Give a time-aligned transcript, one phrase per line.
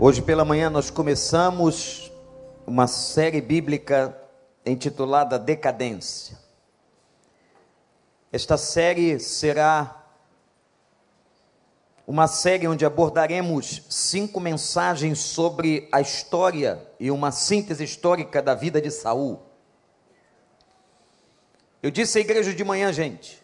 [0.00, 2.12] Hoje pela manhã nós começamos
[2.64, 4.16] uma série bíblica
[4.64, 6.38] intitulada Decadência.
[8.30, 10.06] Esta série será
[12.06, 18.80] uma série onde abordaremos cinco mensagens sobre a história e uma síntese histórica da vida
[18.80, 19.42] de Saul.
[21.82, 23.42] Eu disse à igreja de manhã, gente,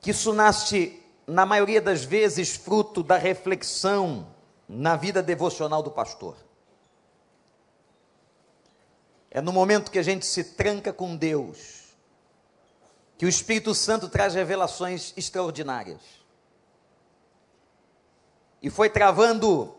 [0.00, 4.33] que isso nasce, na maioria das vezes, fruto da reflexão
[4.68, 6.36] na vida devocional do pastor.
[9.30, 11.96] É no momento que a gente se tranca com Deus,
[13.18, 16.00] que o Espírito Santo traz revelações extraordinárias.
[18.62, 19.74] E foi travando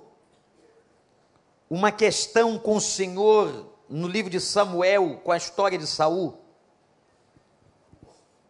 [1.70, 6.38] uma questão com o Senhor no livro de Samuel, com a história de Saul,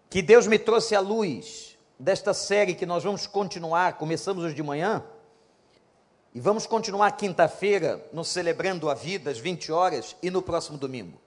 [0.09, 4.63] que Deus me trouxe à luz desta série que nós vamos continuar, começamos hoje de
[4.63, 5.03] manhã
[6.35, 11.17] e vamos continuar quinta-feira no Celebrando a Vida, às 20 horas, e no próximo domingo.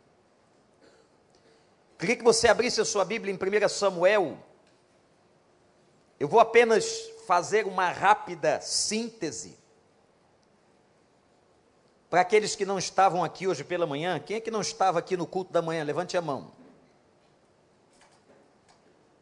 [1.99, 4.37] Queria que você abrisse a sua Bíblia em 1 Samuel.
[6.21, 9.57] Eu vou apenas fazer uma rápida síntese.
[12.11, 15.17] Para aqueles que não estavam aqui hoje pela manhã, quem é que não estava aqui
[15.17, 15.83] no culto da manhã?
[15.85, 16.53] Levante a mão.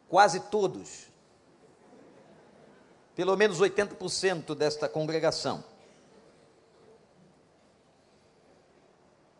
[0.09, 1.07] Quase todos.
[3.15, 5.63] Pelo menos 80% desta congregação.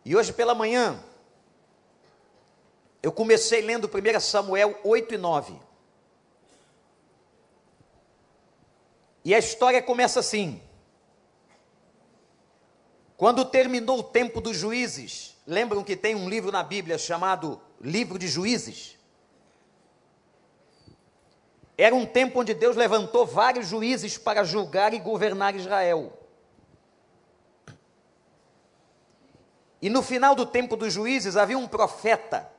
[0.08, 0.98] E hoje pela manhã,
[3.02, 5.60] eu comecei lendo 1 Samuel 8 e 9.
[9.22, 10.62] E a história começa assim.
[13.18, 18.18] Quando terminou o tempo dos juízes, lembram que tem um livro na Bíblia chamado Livro
[18.18, 18.96] de Juízes?
[21.76, 26.18] Era um tempo onde Deus levantou vários juízes para julgar e governar Israel.
[29.80, 32.50] E no final do tempo dos juízes havia um profeta,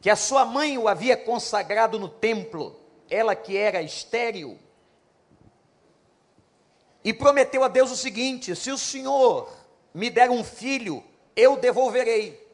[0.00, 2.78] que a sua mãe o havia consagrado no templo,
[3.08, 4.58] ela que era estéril,
[7.04, 9.48] e prometeu a Deus o seguinte: se o Senhor
[9.94, 11.04] me der um filho,
[11.36, 12.44] eu devolverei.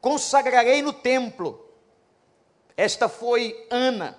[0.00, 1.68] Consagrarei no templo.
[2.76, 4.18] Esta foi Ana,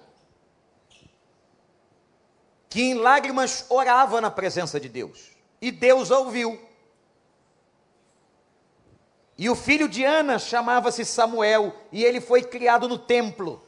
[2.69, 5.30] que em lágrimas orava na presença de Deus.
[5.61, 6.59] E Deus ouviu.
[9.37, 13.63] E o filho de Ana chamava-se Samuel, e ele foi criado no templo.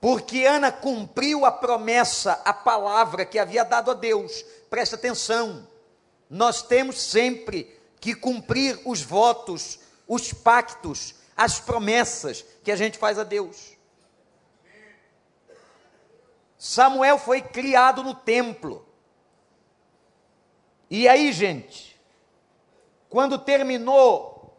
[0.00, 4.44] Porque Ana cumpriu a promessa, a palavra que havia dado a Deus.
[4.68, 5.68] Presta atenção.
[6.28, 9.78] Nós temos sempre que cumprir os votos,
[10.08, 13.76] os pactos, as promessas que a gente faz a Deus.
[16.58, 18.86] Samuel foi criado no templo.
[20.94, 21.98] E aí, gente,
[23.08, 24.54] quando terminou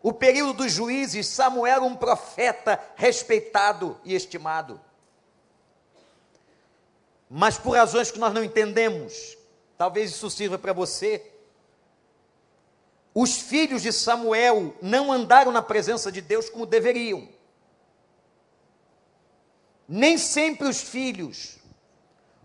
[0.00, 4.80] o período dos juízes, Samuel era um profeta respeitado e estimado.
[7.28, 9.36] Mas por razões que nós não entendemos,
[9.76, 11.32] talvez isso sirva para você.
[13.12, 17.28] Os filhos de Samuel não andaram na presença de Deus como deveriam.
[19.88, 21.58] Nem sempre os filhos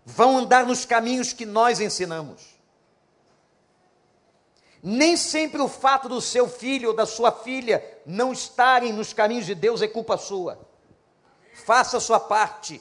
[0.04, 2.58] vão andar nos caminhos que nós ensinamos.
[4.82, 9.44] Nem sempre o fato do seu filho ou da sua filha não estarem nos caminhos
[9.44, 10.58] de Deus é culpa sua.
[11.64, 12.80] Faça a sua parte.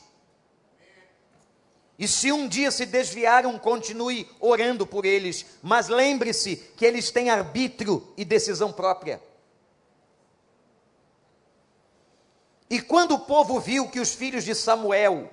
[1.98, 7.30] E se um dia se desviaram, continue orando por eles, mas lembre-se que eles têm
[7.30, 9.22] arbítrio e decisão própria.
[12.70, 15.30] E quando o povo viu que os filhos de Samuel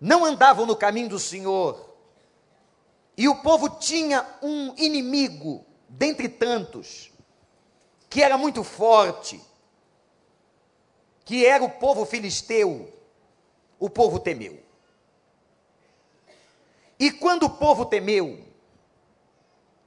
[0.00, 1.93] não andavam no caminho do Senhor,
[3.16, 7.12] e o povo tinha um inimigo, dentre tantos,
[8.10, 9.40] que era muito forte,
[11.24, 12.92] que era o povo filisteu.
[13.78, 14.62] O povo temeu.
[16.98, 18.42] E quando o povo temeu,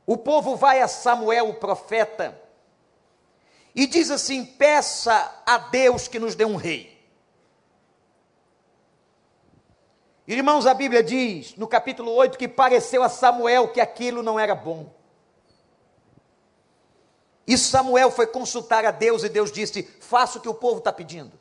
[0.06, 2.40] o povo vai a Samuel, o profeta,
[3.74, 6.97] e diz assim: peça a Deus que nos dê um rei.
[10.28, 14.54] Irmãos, a Bíblia diz, no capítulo 8, que pareceu a Samuel que aquilo não era
[14.54, 14.94] bom.
[17.48, 20.92] E Samuel foi consultar a Deus e Deus disse: Faça o que o povo está
[20.92, 21.32] pedindo.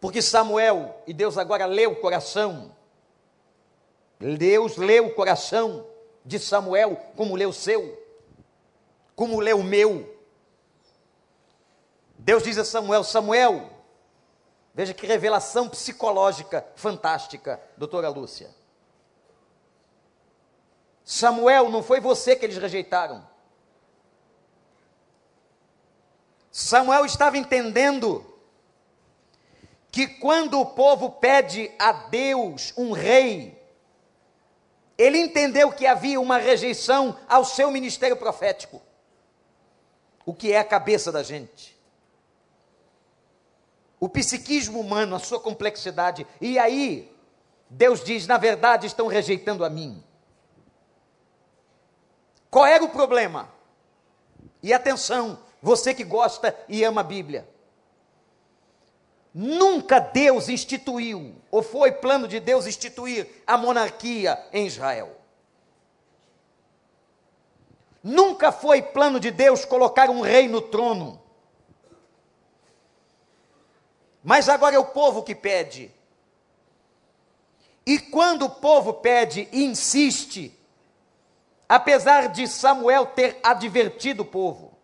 [0.00, 2.74] Porque Samuel, e Deus agora leu o coração,
[4.20, 5.84] Deus leu o coração
[6.24, 8.00] de Samuel como leu o seu,
[9.16, 10.16] como leu o meu.
[12.16, 13.68] Deus diz a Samuel: Samuel,
[14.72, 18.50] Veja que revelação psicológica fantástica, doutora Lúcia.
[21.04, 23.28] Samuel, não foi você que eles rejeitaram.
[26.52, 28.24] Samuel estava entendendo
[29.90, 33.60] que quando o povo pede a Deus um rei,
[34.96, 38.80] ele entendeu que havia uma rejeição ao seu ministério profético,
[40.24, 41.69] o que é a cabeça da gente.
[44.00, 46.26] O psiquismo humano, a sua complexidade.
[46.40, 47.14] E aí,
[47.68, 50.02] Deus diz: na verdade, estão rejeitando a mim.
[52.50, 53.48] Qual era o problema?
[54.62, 57.48] E atenção, você que gosta e ama a Bíblia.
[59.32, 65.16] Nunca Deus instituiu, ou foi plano de Deus instituir a monarquia em Israel.
[68.02, 71.22] Nunca foi plano de Deus colocar um rei no trono.
[74.22, 75.90] Mas agora é o povo que pede.
[77.86, 80.56] E quando o povo pede e insiste,
[81.68, 84.78] apesar de Samuel ter advertido o povo,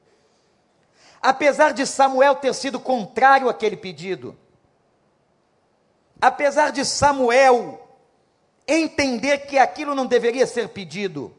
[1.21, 4.37] apesar de Samuel ter sido contrário àquele pedido,
[6.21, 7.87] apesar de Samuel
[8.67, 11.35] entender que aquilo não deveria ser pedido,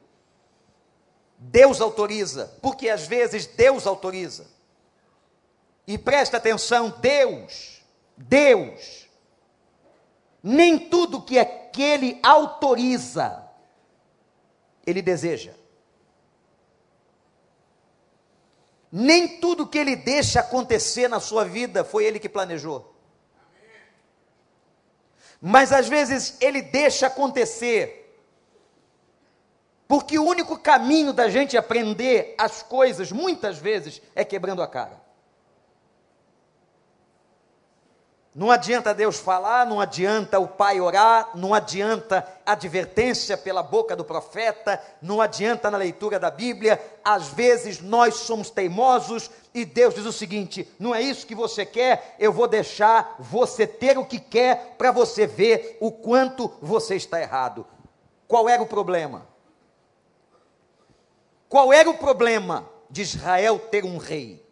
[1.38, 4.48] Deus autoriza, porque às vezes Deus autoriza.
[5.86, 7.77] E presta atenção, Deus,
[8.18, 9.08] Deus,
[10.42, 13.48] nem tudo que aquele autoriza,
[14.86, 15.54] ele deseja.
[18.92, 22.96] Nem tudo que ele deixa acontecer na sua vida foi ele que planejou.
[25.40, 28.06] Mas às vezes ele deixa acontecer.
[29.88, 35.07] Porque o único caminho da gente aprender as coisas, muitas vezes, é quebrando a cara.
[38.38, 44.06] Não adianta Deus falar, não adianta o pai orar, não adianta advertência pela boca do
[44.06, 46.80] profeta, não adianta na leitura da Bíblia.
[47.04, 51.66] Às vezes nós somos teimosos e Deus diz o seguinte: não é isso que você
[51.66, 56.96] quer, eu vou deixar você ter o que quer para você ver o quanto você
[56.96, 57.66] está errado.
[58.28, 59.28] Qual era o problema?
[61.50, 64.46] Qual era o problema de Israel ter um rei?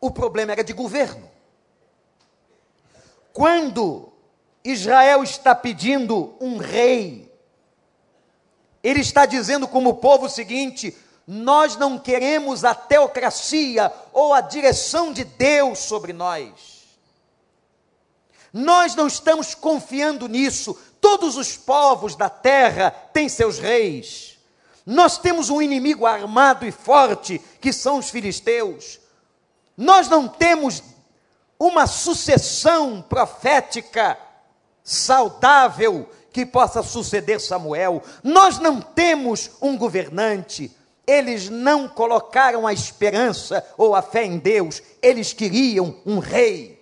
[0.00, 1.31] O problema era de governo.
[3.32, 4.12] Quando
[4.64, 7.32] Israel está pedindo um rei,
[8.82, 10.96] ele está dizendo como povo o seguinte:
[11.26, 16.82] nós não queremos a teocracia ou a direção de Deus sobre nós.
[18.52, 20.76] Nós não estamos confiando nisso.
[21.00, 24.38] Todos os povos da terra têm seus reis.
[24.84, 29.00] Nós temos um inimigo armado e forte, que são os filisteus.
[29.76, 30.82] Nós não temos
[31.62, 34.18] uma sucessão profética
[34.82, 38.02] saudável que possa suceder Samuel.
[38.24, 40.76] Nós não temos um governante.
[41.06, 46.80] Eles não colocaram a esperança ou a fé em Deus, eles queriam um rei.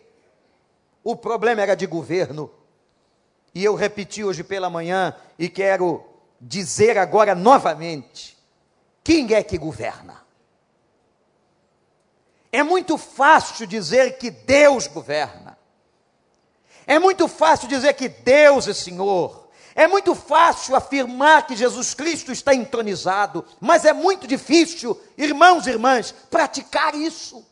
[1.04, 2.50] O problema era de governo.
[3.54, 6.04] E eu repeti hoje pela manhã e quero
[6.40, 8.36] dizer agora novamente:
[9.04, 10.29] quem é que governa?
[12.52, 15.59] É muito fácil dizer que Deus governa.
[16.87, 19.49] É muito fácil dizer que Deus é Senhor.
[19.75, 25.71] É muito fácil afirmar que Jesus Cristo está entronizado, mas é muito difícil, irmãos e
[25.71, 27.47] irmãs, praticar isso.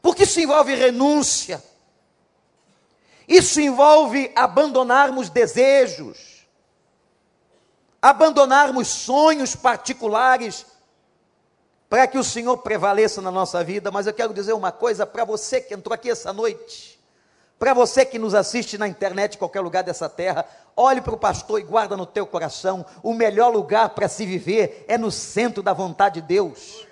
[0.00, 1.62] Porque isso envolve renúncia,
[3.28, 6.46] isso envolve abandonarmos desejos,
[8.00, 10.66] abandonarmos sonhos particulares
[11.94, 15.24] para que o Senhor prevaleça na nossa vida, mas eu quero dizer uma coisa para
[15.24, 16.98] você que entrou aqui essa noite,
[17.56, 20.44] para você que nos assiste na internet, em qualquer lugar dessa terra,
[20.76, 24.84] olhe para o pastor e guarda no teu coração, o melhor lugar para se viver
[24.88, 26.84] é no centro da vontade de Deus,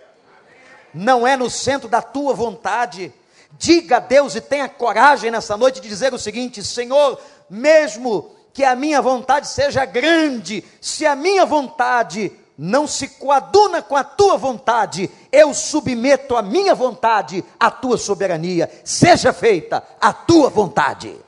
[0.94, 3.12] não é no centro da tua vontade,
[3.59, 8.62] diga a Deus e tenha coragem nessa noite de dizer o seguinte, Senhor, mesmo que
[8.62, 12.30] a minha vontade seja grande, se a minha vontade
[12.64, 18.71] não se coaduna com a tua vontade, eu submeto a minha vontade à tua soberania,
[18.85, 21.19] seja feita a tua vontade.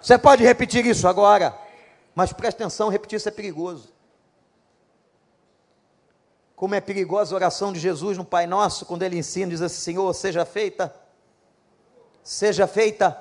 [0.00, 1.52] Você pode repetir isso agora,
[2.14, 3.92] mas preste atenção: repetir isso é perigoso.
[6.54, 9.80] Como é perigosa a oração de Jesus no Pai Nosso, quando ele ensina, diz assim:
[9.80, 10.94] Senhor, seja feita,
[12.22, 13.20] seja feita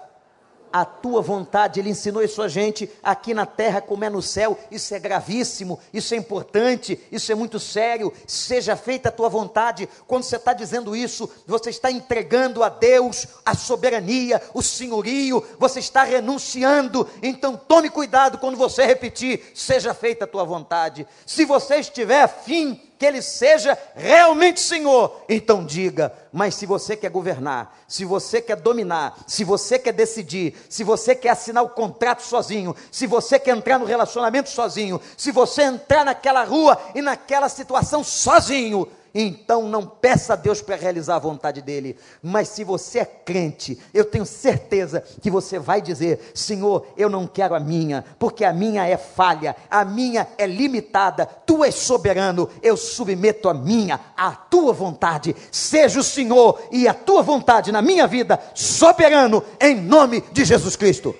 [0.75, 1.79] a tua vontade.
[1.79, 4.59] Ele ensinou isso a gente aqui na terra como é no céu.
[4.69, 8.11] Isso é gravíssimo, isso é importante, isso é muito sério.
[8.27, 9.87] Seja feita a tua vontade.
[10.05, 15.79] Quando você está dizendo isso, você está entregando a Deus a soberania, o senhorio, você
[15.79, 17.07] está renunciando.
[17.23, 21.07] Então tome cuidado quando você repetir: seja feita a tua vontade.
[21.25, 25.23] Se você estiver afim que ele seja realmente Senhor.
[25.27, 30.55] Então diga, mas se você quer governar, se você quer dominar, se você quer decidir,
[30.69, 35.31] se você quer assinar o contrato sozinho, se você quer entrar no relacionamento sozinho, se
[35.31, 38.87] você entrar naquela rua e naquela situação sozinho,
[39.17, 41.97] então não peça a Deus para realizar a vontade dele.
[42.21, 47.25] Mas se você é crente, eu tenho certeza que você vai dizer: Senhor, eu não
[47.25, 52.49] quero a minha, porque a minha é falha, a minha é limitada, tu és soberano,
[52.61, 55.33] eu submeto a minha, a tua vontade.
[55.49, 60.75] Seja o Senhor e a tua vontade na minha vida, soberano, em nome de Jesus
[60.75, 61.15] Cristo.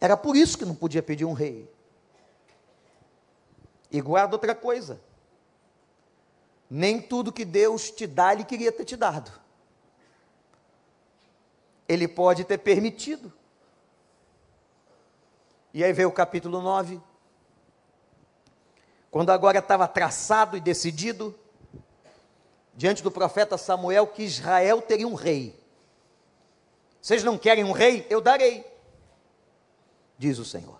[0.00, 1.68] Era por isso que não podia pedir um rei.
[3.90, 5.00] E guarda outra coisa.
[6.70, 9.32] Nem tudo que Deus te dá, Ele queria ter te dado.
[11.88, 13.32] Ele pode ter permitido.
[15.72, 17.00] E aí veio o capítulo 9.
[19.10, 21.34] Quando agora estava traçado e decidido,
[22.74, 25.58] diante do profeta Samuel, que Israel teria um rei.
[27.00, 28.06] Vocês não querem um rei?
[28.10, 28.64] Eu darei,
[30.18, 30.77] diz o Senhor.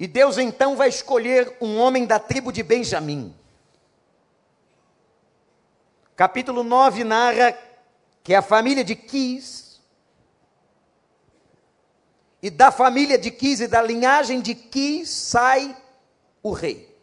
[0.00, 3.36] E Deus então vai escolher um homem da tribo de Benjamim.
[6.16, 7.54] Capítulo 9 narra
[8.24, 9.78] que a família de Quis,
[12.42, 15.76] e da família de Quis e da linhagem de Quis sai
[16.42, 16.98] o rei.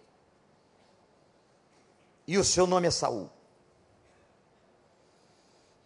[2.25, 3.29] E o seu nome é Saul.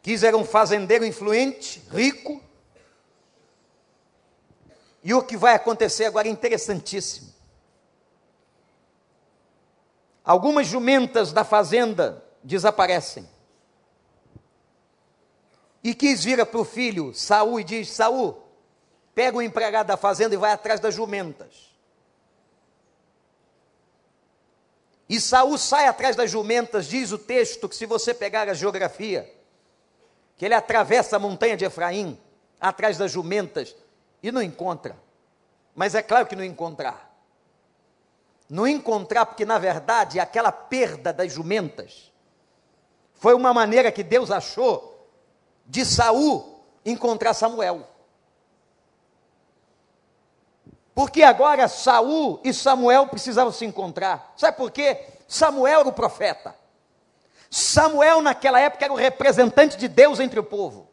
[0.01, 2.41] Quis era um fazendeiro influente, rico,
[5.03, 7.31] e o que vai acontecer agora é interessantíssimo.
[10.24, 13.27] Algumas jumentas da fazenda desaparecem.
[15.84, 18.41] E quis vira para o filho Saul e diz: Saul,
[19.15, 21.72] pega o empregado da fazenda e vai atrás das jumentas.
[25.10, 29.29] E Saul sai atrás das jumentas, diz o texto que se você pegar a geografia,
[30.38, 32.17] que ele atravessa a montanha de Efraim,
[32.60, 33.75] atrás das jumentas,
[34.22, 34.96] e não encontra.
[35.75, 37.10] Mas é claro que não encontrar.
[38.50, 42.12] Não encontrar, porque na verdade aquela perda das jumentas
[43.13, 45.08] foi uma maneira que Deus achou
[45.66, 47.88] de Saul encontrar Samuel.
[50.94, 54.34] Porque agora Saul e Samuel precisavam se encontrar.
[54.36, 55.08] Sabe por quê?
[55.28, 56.54] Samuel era o profeta.
[57.50, 60.90] Samuel naquela época era o representante de Deus entre o povo.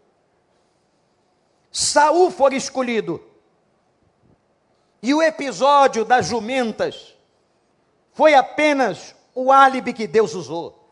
[1.70, 3.22] Saul foi escolhido.
[5.02, 7.16] E o episódio das jumentas
[8.12, 10.90] foi apenas o álibi que Deus usou.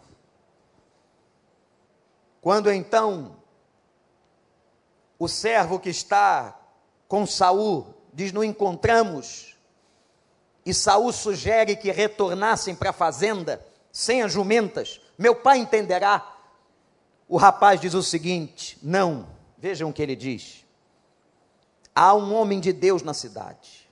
[2.40, 3.36] Quando então
[5.18, 6.56] o servo que está
[7.08, 9.56] com Saul diz: Não encontramos,
[10.64, 16.34] e Saul sugere que retornassem para a fazenda sem as jumentas, meu pai entenderá.
[17.26, 20.65] O rapaz diz o seguinte: Não, vejam o que ele diz.
[21.98, 23.90] Há um homem de Deus na cidade,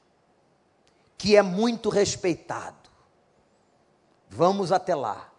[1.16, 2.90] que é muito respeitado.
[4.28, 5.32] Vamos até lá,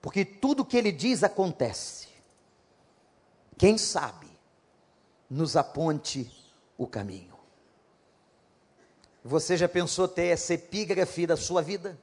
[0.00, 2.08] porque tudo que ele diz acontece.
[3.58, 4.26] Quem sabe
[5.28, 6.32] nos aponte
[6.78, 7.34] o caminho.
[9.22, 11.98] Você já pensou ter essa epígrafe da sua vida?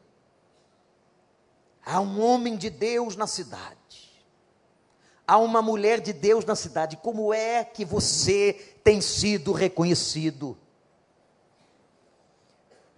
[1.84, 3.81] Há um homem de Deus na cidade
[5.32, 6.98] há uma mulher de Deus na cidade.
[6.98, 10.58] Como é que você tem sido reconhecido?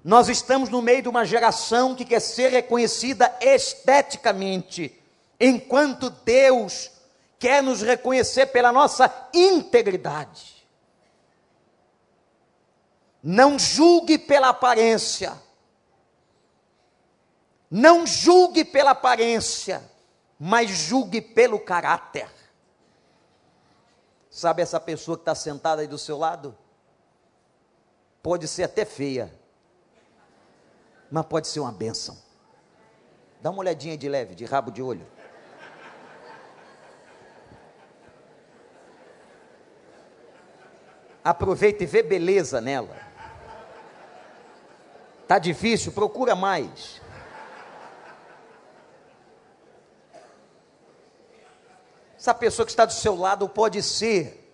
[0.04, 5.00] Nós estamos no meio de uma geração que quer ser reconhecida esteticamente,
[5.40, 6.90] enquanto Deus
[7.38, 10.66] quer nos reconhecer pela nossa integridade.
[13.22, 15.40] Não julgue pela aparência.
[17.70, 19.93] Não julgue pela aparência
[20.46, 22.30] mas julgue pelo caráter.
[24.30, 26.54] Sabe essa pessoa que está sentada aí do seu lado?
[28.22, 29.34] Pode ser até feia,
[31.10, 32.18] mas pode ser uma bênção.
[33.42, 35.08] Dá uma olhadinha de leve, de rabo de olho.
[41.24, 42.98] Aproveita e vê beleza nela.
[45.26, 47.02] Tá difícil, procura mais.
[52.24, 54.50] Essa pessoa que está do seu lado pode ser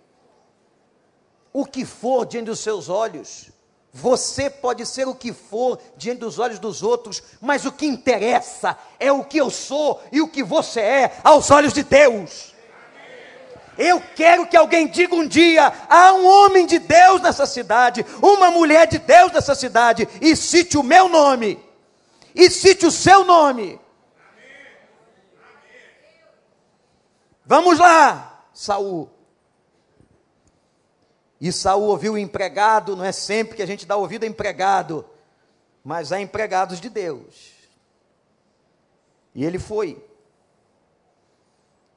[1.52, 3.46] o que for diante dos seus olhos.
[3.92, 8.76] Você pode ser o que for diante dos olhos dos outros, mas o que interessa
[8.98, 12.56] é o que eu sou e o que você é aos olhos de Deus.
[13.78, 18.50] Eu quero que alguém diga um dia: há um homem de Deus nessa cidade, uma
[18.50, 21.56] mulher de Deus nessa cidade, e cite o meu nome,
[22.34, 23.78] e cite o seu nome.
[27.50, 29.10] Vamos lá, Saul.
[31.40, 35.04] E Saul ouviu o empregado, não é sempre que a gente dá ouvido a empregado,
[35.82, 37.50] mas há empregados de Deus.
[39.34, 40.00] E ele foi.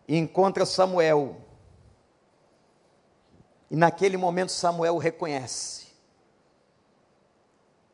[0.07, 1.37] E encontra Samuel.
[3.69, 5.85] E naquele momento Samuel reconhece.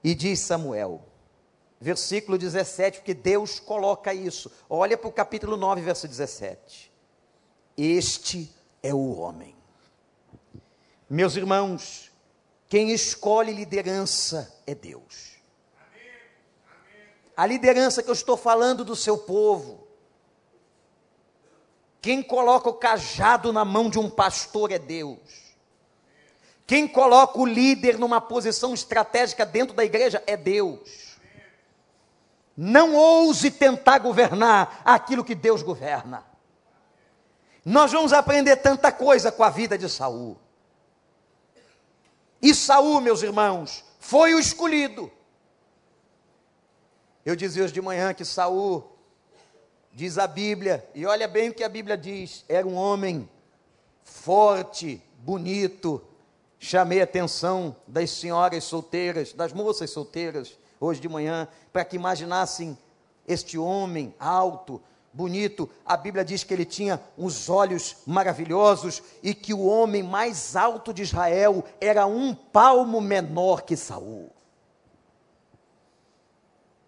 [0.01, 1.01] E diz Samuel,
[1.77, 4.49] versículo 17, porque Deus coloca isso.
[4.69, 6.88] Olha para o capítulo 9, verso 17.
[7.81, 9.59] Este é o homem
[11.09, 12.11] meus irmãos,
[12.67, 15.39] quem escolhe liderança é Deus.
[17.35, 19.87] A liderança que eu estou falando do seu povo.
[21.99, 25.17] Quem coloca o cajado na mão de um pastor é Deus.
[26.67, 31.17] Quem coloca o líder numa posição estratégica dentro da igreja é Deus.
[32.55, 36.28] Não ouse tentar governar aquilo que Deus governa.
[37.69, 40.35] Nós vamos aprender tanta coisa com a vida de Saul.
[42.41, 45.11] E Saul, meus irmãos, foi o escolhido.
[47.23, 48.91] Eu dizia hoje de manhã que Saul,
[49.93, 53.29] diz a Bíblia, e olha bem o que a Bíblia diz, era um homem
[54.03, 56.03] forte, bonito.
[56.57, 62.75] Chamei a atenção das senhoras solteiras, das moças solteiras, hoje de manhã, para que imaginassem
[63.27, 65.69] este homem alto, bonito.
[65.85, 70.93] A Bíblia diz que ele tinha uns olhos maravilhosos e que o homem mais alto
[70.93, 74.29] de Israel era um palmo menor que Saul.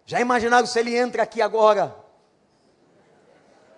[0.06, 1.96] Já imaginaram se ele entra aqui agora?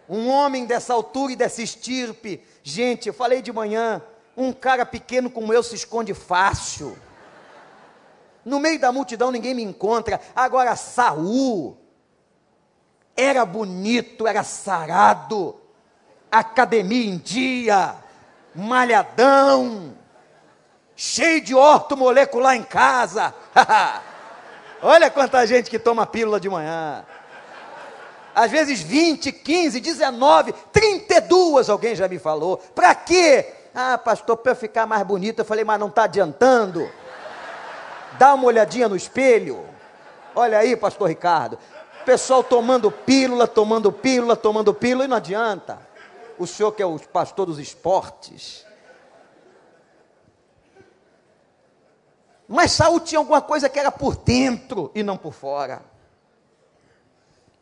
[0.08, 2.42] Um homem dessa altura e dessa estirpe.
[2.62, 4.02] Gente, eu falei de manhã,
[4.36, 6.98] um cara pequeno como eu se esconde fácil.
[8.44, 10.20] No meio da multidão ninguém me encontra.
[10.34, 11.78] Agora Saul,
[13.16, 15.56] era bonito, era sarado,
[16.30, 17.94] academia em dia,
[18.54, 19.94] malhadão,
[20.96, 23.34] cheio de orto molecular em casa.
[24.82, 27.04] Olha quanta gente que toma pílula de manhã.
[28.34, 32.58] Às vezes 20, 15, 19, 32, alguém já me falou.
[32.74, 33.52] Para quê?
[33.72, 35.38] Ah, pastor, para eu ficar mais bonito.
[35.38, 36.90] Eu falei, mas não está adiantando.
[38.18, 39.64] Dá uma olhadinha no espelho.
[40.34, 41.58] Olha aí, pastor Ricardo.
[42.04, 45.78] Pessoal tomando pílula, tomando pílula, tomando pílula, e não adianta.
[46.38, 48.66] O senhor que é o pastor dos esportes.
[52.46, 55.82] Mas Saul tinha alguma coisa que era por dentro e não por fora.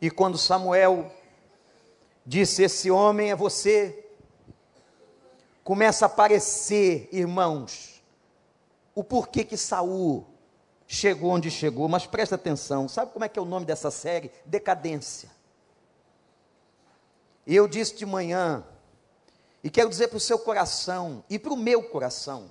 [0.01, 1.09] E quando Samuel
[2.25, 4.05] disse: Esse homem é você,
[5.63, 8.03] começa a aparecer, irmãos,
[8.93, 10.32] o porquê que Saul
[10.87, 14.31] chegou onde chegou, mas presta atenção, sabe como é que é o nome dessa série?
[14.45, 15.29] Decadência.
[17.45, 18.63] E eu disse de manhã,
[19.63, 22.49] e quero dizer para o seu coração e para o meu coração,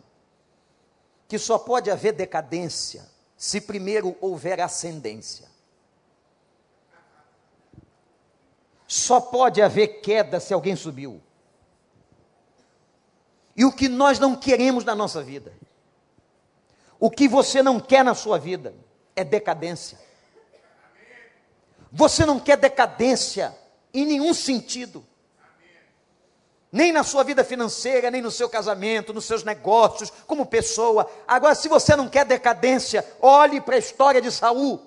[1.28, 5.50] que só pode haver decadência se primeiro houver ascendência.
[8.86, 11.20] Só pode haver queda se alguém subiu.
[13.56, 15.52] E o que nós não queremos na nossa vida
[17.02, 18.72] o que você não quer na sua vida
[19.16, 19.98] é decadência.
[21.90, 23.52] Você não quer decadência
[23.92, 25.04] em nenhum sentido.
[26.70, 31.10] Nem na sua vida financeira, nem no seu casamento, nos seus negócios, como pessoa.
[31.26, 34.80] Agora, se você não quer decadência, olhe para a história de Saul.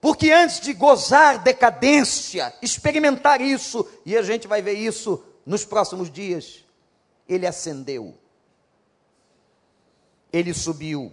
[0.00, 6.10] Porque antes de gozar decadência, experimentar isso, e a gente vai ver isso nos próximos
[6.10, 6.64] dias,
[7.28, 8.21] ele ascendeu
[10.32, 11.12] ele subiu.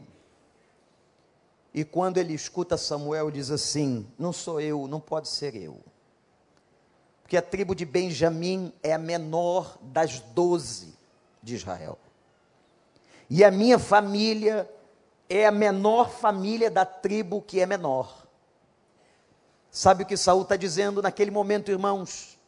[1.73, 5.79] E quando ele escuta Samuel, diz assim: Não sou eu, não pode ser eu.
[7.21, 10.95] Porque a tribo de Benjamim é a menor das doze
[11.43, 11.99] de Israel.
[13.29, 14.67] E a minha família
[15.29, 18.27] é a menor família da tribo que é menor.
[19.69, 22.39] Sabe o que Saul está dizendo naquele momento, irmãos?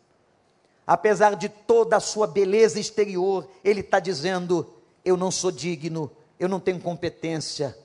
[0.87, 4.67] Apesar de toda a sua beleza exterior, ele está dizendo:
[5.05, 6.09] Eu não sou digno
[6.41, 7.77] eu não tenho competência.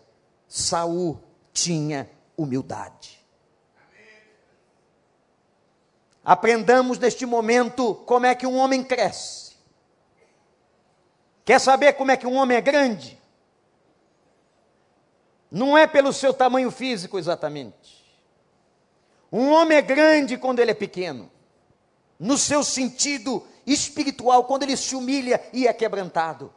[0.48, 1.20] Saul
[1.52, 3.16] tinha humildade.
[6.26, 9.54] aprendamos neste momento como é que um homem cresce.
[11.44, 13.16] Quer saber como é que um homem é grande?
[15.48, 18.04] Não é pelo seu tamanho físico exatamente.
[19.30, 21.30] Um homem é grande quando ele é pequeno,
[22.18, 26.52] no seu sentido espiritual, quando ele se humilha e é quebrantado.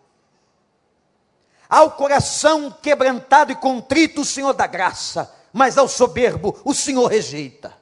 [1.69, 7.77] Ao coração quebrantado e contrito, o Senhor dá graça, mas ao soberbo, o Senhor rejeita.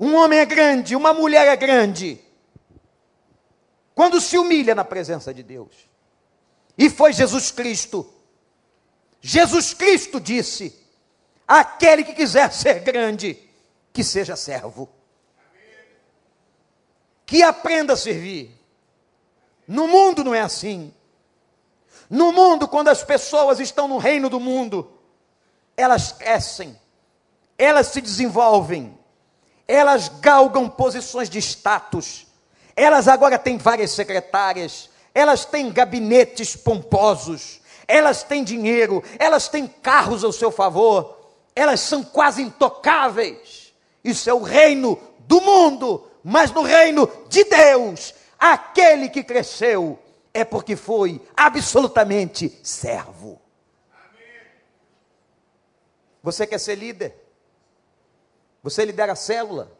[0.00, 2.18] Um homem é grande, uma mulher é grande,
[3.94, 5.74] quando se humilha na presença de Deus.
[6.78, 8.10] E foi Jesus Cristo.
[9.20, 10.78] Jesus Cristo disse:
[11.46, 13.38] aquele que quiser ser grande,
[13.92, 14.88] que seja servo.
[17.24, 18.55] Que aprenda a servir.
[19.66, 20.92] No mundo não é assim.
[22.08, 24.90] No mundo, quando as pessoas estão no reino do mundo,
[25.76, 26.78] elas crescem,
[27.58, 28.96] elas se desenvolvem,
[29.66, 32.26] elas galgam posições de status,
[32.76, 40.22] elas agora têm várias secretárias, elas têm gabinetes pomposos, elas têm dinheiro, elas têm carros
[40.22, 41.16] ao seu favor,
[41.54, 43.72] elas são quase intocáveis.
[44.04, 49.98] Isso é o reino do mundo, mas no reino de Deus, aquele que cresceu
[50.32, 53.40] é porque foi absolutamente servo.
[56.22, 57.14] Você quer ser líder?
[58.62, 59.70] Você lidera a célula?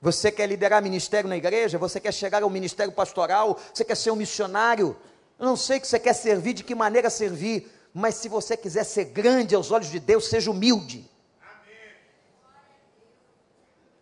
[0.00, 1.78] Você quer liderar ministério na igreja?
[1.78, 3.58] Você quer chegar ao ministério pastoral?
[3.72, 4.96] Você quer ser um missionário?
[5.38, 8.84] Eu não sei que você quer servir, de que maneira servir, mas se você quiser
[8.84, 11.10] ser grande aos olhos de Deus, seja humilde.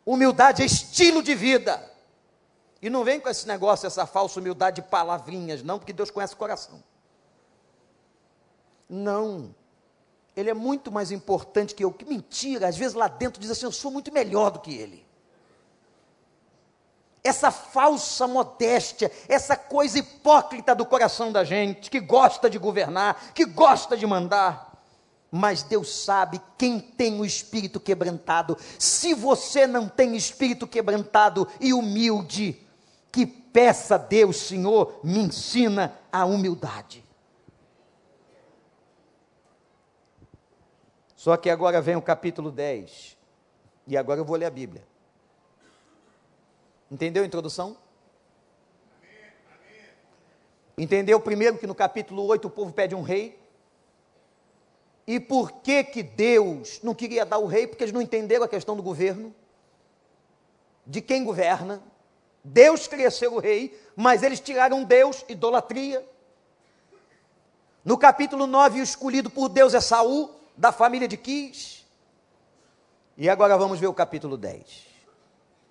[0.06, 1.91] Humildade é estilo de vida.
[2.83, 6.35] E não vem com esse negócio, essa falsa humildade de palavrinhas, não, porque Deus conhece
[6.35, 6.83] o coração.
[8.88, 9.55] Não.
[10.37, 11.92] Ele é muito mais importante que eu.
[11.92, 15.07] Que mentira, às vezes lá dentro diz assim: eu sou muito melhor do que ele.
[17.23, 23.45] Essa falsa modéstia, essa coisa hipócrita do coração da gente, que gosta de governar, que
[23.45, 24.73] gosta de mandar.
[25.31, 28.59] Mas Deus sabe quem tem o espírito quebrantado.
[28.79, 32.61] Se você não tem espírito quebrantado e humilde,
[33.52, 37.04] peça a Deus, Senhor, me ensina a humildade.
[41.14, 43.16] Só que agora vem o capítulo 10.
[43.86, 44.84] E agora eu vou ler a Bíblia.
[46.90, 47.76] Entendeu a introdução?
[50.76, 53.40] Entendeu primeiro que no capítulo 8 o povo pede um rei?
[55.06, 57.66] E por que que Deus não queria dar o rei?
[57.66, 59.34] Porque eles não entenderam a questão do governo,
[60.86, 61.82] de quem governa,
[62.44, 66.05] Deus queria ser o rei, mas eles tiraram Deus, idolatria.
[67.85, 71.87] No capítulo 9, o escolhido por Deus é Saul, da família de Quis.
[73.16, 74.87] E agora vamos ver o capítulo 10.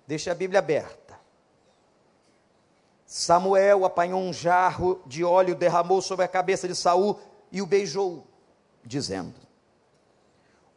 [0.06, 1.20] Deixa a Bíblia aberta.
[3.04, 8.26] Samuel apanhou um jarro de óleo, derramou sobre a cabeça de Saul e o beijou,
[8.82, 9.34] dizendo: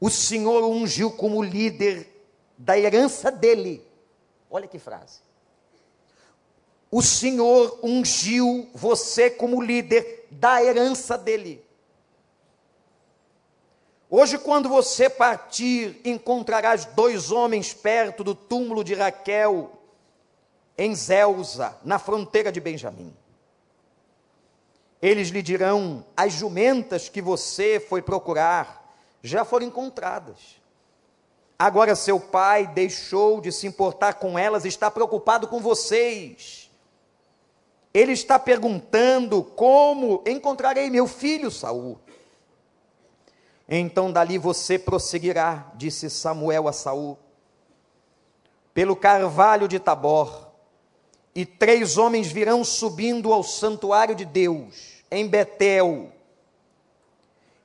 [0.01, 2.27] O Senhor o ungiu como líder
[2.57, 3.87] da herança dele.
[4.49, 5.24] Olha que frase
[6.91, 11.63] o Senhor ungiu você como líder da herança dele.
[14.09, 19.71] Hoje, quando você partir, encontrarás dois homens perto do túmulo de Raquel,
[20.77, 23.13] em Zelza, na fronteira de Benjamim.
[25.01, 30.61] Eles lhe dirão: as jumentas que você foi procurar já foram encontradas.
[31.57, 36.64] Agora seu pai deixou de se importar com elas, está preocupado com vocês
[37.95, 41.97] ele está perguntando como encontrarei meu filho Saul.
[43.69, 47.17] Então dali você prosseguirá, disse Samuel a Saul,
[48.73, 50.45] pelo carvalho de Tabor,
[51.33, 56.11] e três homens virão subindo ao santuário de Deus, em Betel.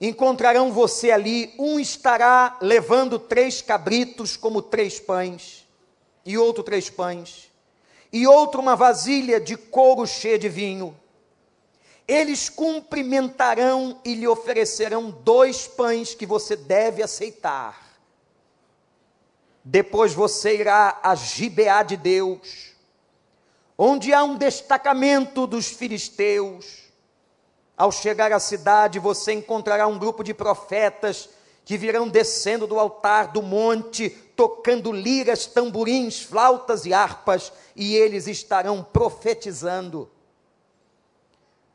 [0.01, 5.67] Encontrarão você ali, um estará levando três cabritos como três pães,
[6.25, 7.50] e outro três pães
[8.13, 10.97] e outro uma vasilha de couro cheia de vinho.
[12.07, 17.91] Eles cumprimentarão e lhe oferecerão dois pães que você deve aceitar.
[19.65, 22.73] Depois você irá a Gibeá de Deus,
[23.79, 26.91] onde há um destacamento dos filisteus.
[27.77, 31.29] Ao chegar à cidade, você encontrará um grupo de profetas
[31.65, 38.27] que virão descendo do altar do monte, tocando liras, tamborins, flautas e harpas, e eles
[38.27, 40.11] estarão profetizando.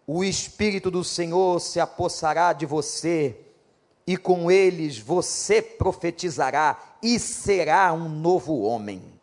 [0.08, 3.40] O Espírito do Senhor se apossará de você,
[4.08, 9.14] e com eles você profetizará e será um novo homem.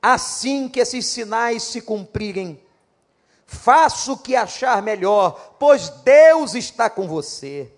[0.00, 2.58] Assim que esses sinais se cumprirem,
[3.44, 7.70] faça o que achar melhor, pois Deus está com você.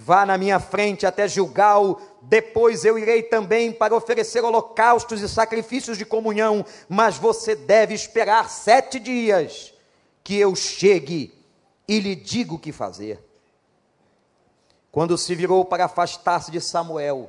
[0.00, 5.98] Vá na minha frente até Gilgal, depois eu irei também para oferecer holocaustos e sacrifícios
[5.98, 9.74] de comunhão, mas você deve esperar sete dias
[10.22, 11.34] que eu chegue
[11.88, 13.20] e lhe digo o que fazer.
[14.92, 17.28] Quando se virou para afastar-se de Samuel,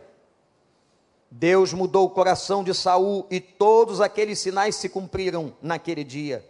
[1.32, 6.48] Deus mudou o coração de Saul e todos aqueles sinais se cumpriram naquele dia.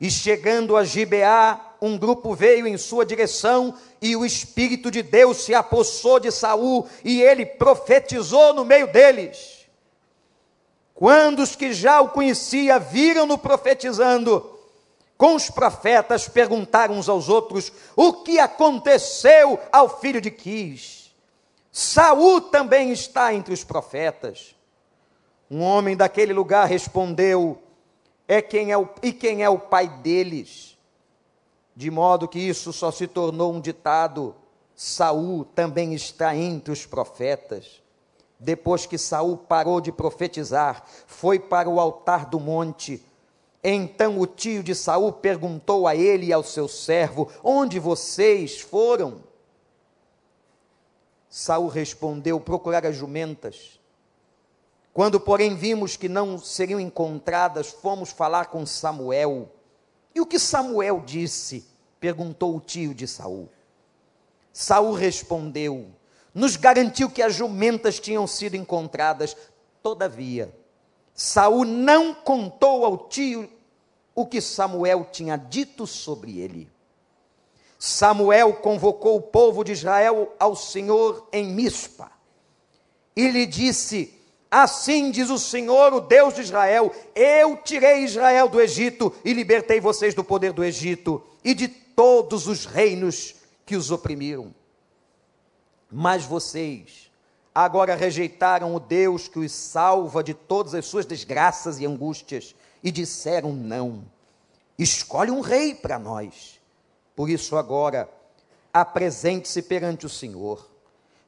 [0.00, 5.44] E chegando a Gibeá, um grupo veio em sua direção e o espírito de Deus
[5.44, 9.66] se apossou de Saul e ele profetizou no meio deles.
[10.94, 14.58] Quando os que já o conhecia viram-no profetizando,
[15.16, 21.14] com os profetas perguntaram uns aos outros: "O que aconteceu ao filho de Quis?
[21.70, 24.54] Saul também está entre os profetas."
[25.50, 27.60] Um homem daquele lugar respondeu:
[28.30, 30.78] é quem é o, e quem é o pai deles.
[31.74, 34.36] De modo que isso só se tornou um ditado.
[34.72, 37.82] Saul também está entre os profetas.
[38.38, 43.04] Depois que Saul parou de profetizar, foi para o altar do monte.
[43.64, 49.24] Então o tio de Saul perguntou a ele e ao seu servo: Onde vocês foram?
[51.28, 53.79] Saul respondeu: Procurar as jumentas.
[54.92, 59.48] Quando, porém, vimos que não seriam encontradas, fomos falar com Samuel.
[60.14, 61.64] E o que Samuel disse?
[62.00, 63.48] perguntou o tio de Saul.
[64.52, 65.86] Saul respondeu:
[66.34, 69.36] Nos garantiu que as jumentas tinham sido encontradas.
[69.82, 70.52] Todavia,
[71.14, 73.48] Saul não contou ao tio
[74.14, 76.68] o que Samuel tinha dito sobre ele.
[77.78, 82.10] Samuel convocou o povo de Israel ao Senhor em Mispa
[83.16, 84.19] e lhe disse:
[84.50, 89.80] Assim diz o Senhor, o Deus de Israel: Eu tirei Israel do Egito e libertei
[89.80, 94.52] vocês do poder do Egito e de todos os reinos que os oprimiram.
[95.88, 97.08] Mas vocês
[97.54, 102.90] agora rejeitaram o Deus que os salva de todas as suas desgraças e angústias e
[102.90, 104.04] disseram não.
[104.76, 106.58] Escolhe um rei para nós.
[107.14, 108.08] Por isso agora
[108.72, 110.68] apresente-se perante o Senhor,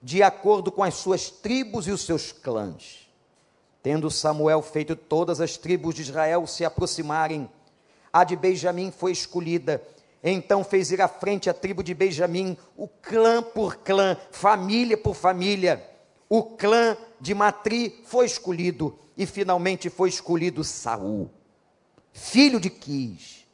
[0.02, 3.01] de acordo com as suas tribos e os seus clãs
[3.82, 7.50] Tendo Samuel feito todas as tribos de Israel se aproximarem,
[8.12, 9.82] a de Benjamim foi escolhida.
[10.22, 15.16] Então fez ir à frente a tribo de Benjamim, o clã por clã, família por
[15.16, 15.84] família.
[16.28, 21.28] O clã de Matri foi escolhido e finalmente foi escolhido Saul,
[22.12, 23.44] filho de Quis.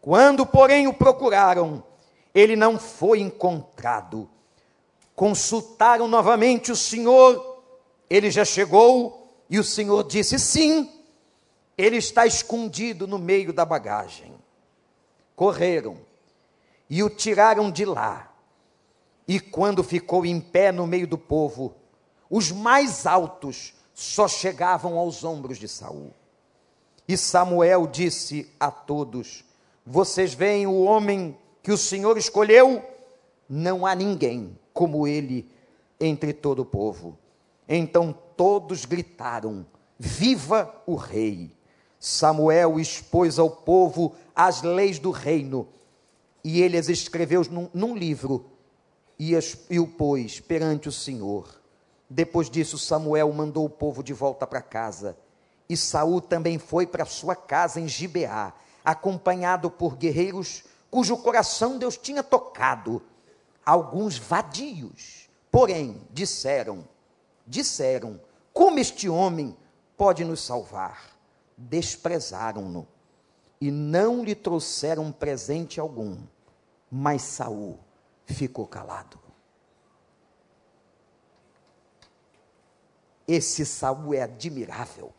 [0.00, 1.82] Quando, porém, o procuraram,
[2.32, 4.28] ele não foi encontrado.
[5.16, 7.62] Consultaram novamente o Senhor,
[8.08, 10.90] ele já chegou e o Senhor disse: Sim,
[11.76, 14.34] ele está escondido no meio da bagagem.
[15.36, 15.98] Correram
[16.88, 18.32] e o tiraram de lá.
[19.26, 21.74] E quando ficou em pé no meio do povo,
[22.30, 26.12] os mais altos só chegavam aos ombros de Saul.
[27.06, 29.44] E Samuel disse a todos:
[29.84, 32.82] Vocês veem o homem que o Senhor escolheu?
[33.48, 35.48] Não há ninguém como ele
[36.00, 37.18] entre todo o povo.
[37.68, 39.66] Então todos gritaram:
[39.98, 41.50] Viva o rei!
[41.98, 45.66] Samuel expôs ao povo as leis do reino
[46.44, 48.44] e ele as escreveu num, num livro
[49.18, 51.48] e, as, e o pôs perante o Senhor.
[52.10, 55.16] Depois disso, Samuel mandou o povo de volta para casa.
[55.66, 58.52] E Saul também foi para sua casa em Gibeá,
[58.84, 63.02] acompanhado por guerreiros cujo coração Deus tinha tocado.
[63.64, 66.84] Alguns vadios, porém, disseram:
[67.46, 68.20] disseram:
[68.52, 69.56] Como este homem
[69.96, 71.12] pode nos salvar?
[71.56, 72.86] Desprezaram-no
[73.60, 76.18] e não lhe trouxeram presente algum.
[76.90, 77.78] Mas Saul
[78.26, 79.18] ficou calado.
[83.26, 85.12] Esse Saul é admirável.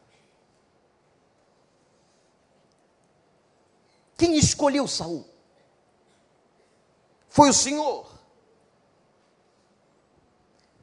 [4.17, 5.27] Quem escolheu Saul?
[7.27, 8.14] Foi o Senhor.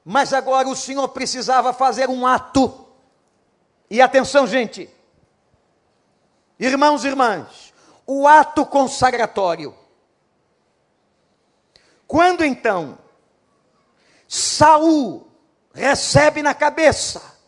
[0.05, 2.87] Mas agora o Senhor precisava fazer um ato.
[3.89, 4.91] E atenção, gente.
[6.59, 7.73] Irmãos e irmãs,
[8.07, 9.75] o ato consagratório.
[12.07, 12.99] Quando então
[14.29, 15.31] Saul
[15.75, 17.39] recebe na cabeça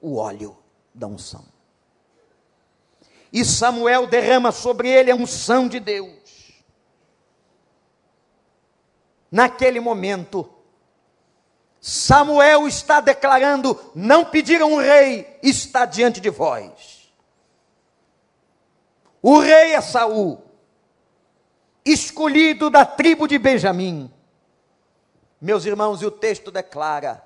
[0.00, 0.56] o óleo
[0.94, 1.44] da unção.
[3.32, 6.62] E Samuel derrama sobre ele a unção de Deus.
[9.30, 10.53] Naquele momento,
[11.86, 17.12] Samuel está declarando: não pediram um rei, está diante de vós.
[19.20, 20.42] O rei é Saul,
[21.84, 24.10] escolhido da tribo de Benjamim.
[25.38, 27.22] Meus irmãos, e o texto declara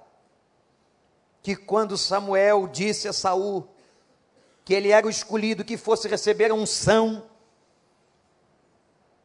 [1.41, 3.69] que quando Samuel disse a Saul
[4.65, 7.23] que ele era o escolhido que fosse receber a unção,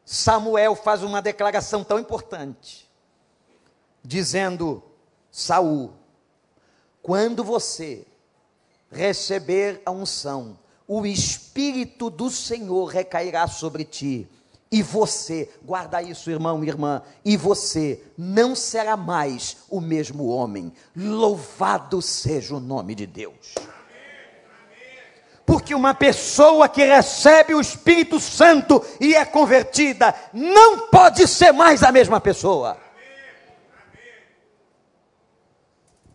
[0.04, 2.88] Samuel faz uma declaração tão importante,
[4.00, 4.93] dizendo:
[5.36, 5.90] Saul,
[7.02, 8.06] quando você
[8.88, 14.28] receber a unção, o Espírito do Senhor recairá sobre ti,
[14.70, 20.72] e você, guarda isso, irmão e irmã, e você não será mais o mesmo homem.
[20.94, 23.56] Louvado seja o nome de Deus.
[25.44, 31.82] Porque uma pessoa que recebe o Espírito Santo e é convertida, não pode ser mais
[31.82, 32.83] a mesma pessoa.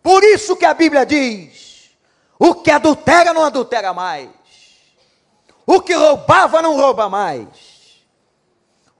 [0.09, 1.91] Por isso que a Bíblia diz:
[2.39, 4.27] o que adultera não adultera mais,
[5.67, 7.47] o que roubava não rouba mais,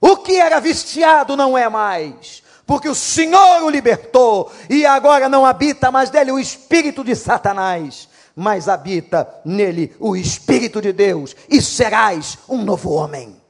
[0.00, 5.44] o que era viciado não é mais, porque o Senhor o libertou e agora não
[5.44, 11.60] habita mais dele o espírito de Satanás, mas habita nele o espírito de Deus e
[11.60, 13.42] serás um novo homem.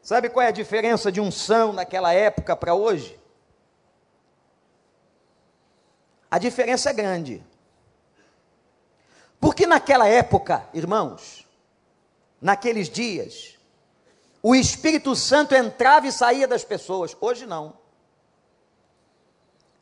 [0.00, 3.20] Sabe qual é a diferença de unção naquela época para hoje?
[6.30, 7.44] A diferença é grande.
[9.40, 11.46] Porque naquela época, irmãos,
[12.40, 13.58] naqueles dias,
[14.42, 17.16] o Espírito Santo entrava e saía das pessoas.
[17.20, 17.74] Hoje não.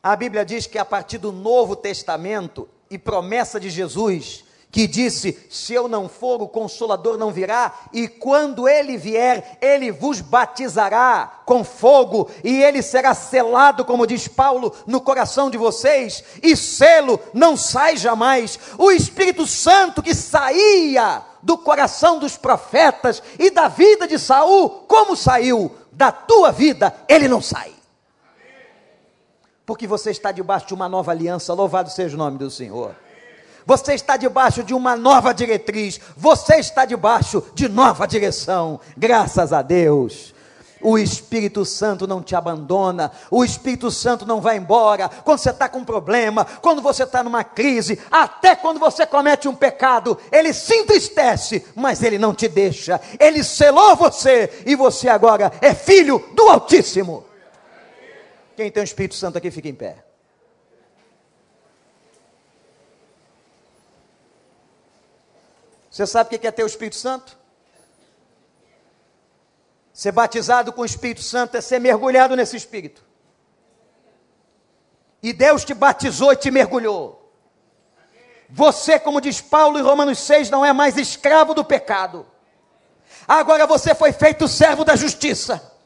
[0.03, 5.39] A Bíblia diz que a partir do Novo Testamento e promessa de Jesus, que disse:
[5.51, 11.41] Se eu não for, o consolador não virá, e quando ele vier, ele vos batizará
[11.45, 17.19] com fogo, e ele será selado, como diz Paulo, no coração de vocês, e selo
[17.33, 18.59] não sai jamais.
[18.77, 25.17] O Espírito Santo que saía do coração dos profetas e da vida de Saul, como
[25.17, 27.73] saiu da tua vida, ele não sai.
[29.65, 32.95] Porque você está debaixo de uma nova aliança, louvado seja o nome do Senhor.
[33.69, 36.01] Você está debaixo de uma nova diretriz.
[36.17, 38.81] Você está debaixo de nova direção.
[38.97, 40.35] Graças a Deus.
[40.81, 45.11] O Espírito Santo não te abandona, o Espírito Santo não vai embora.
[45.11, 49.49] Quando você está com um problema, quando você está numa crise, até quando você comete
[49.49, 52.99] um pecado, ele se entristece, mas ele não te deixa.
[53.21, 57.27] Ele selou você e você agora é filho do Altíssimo.
[58.57, 60.08] Quem tem o Espírito Santo aqui, fica em pé.
[65.99, 67.37] Você sabe o que é ter o Espírito Santo?
[69.93, 73.05] Ser batizado com o Espírito Santo é ser mergulhado nesse Espírito.
[75.21, 77.35] E Deus te batizou e te mergulhou.
[78.49, 82.25] Você, como diz Paulo em Romanos 6, não é mais escravo do pecado.
[83.27, 85.78] Agora você foi feito servo da justiça.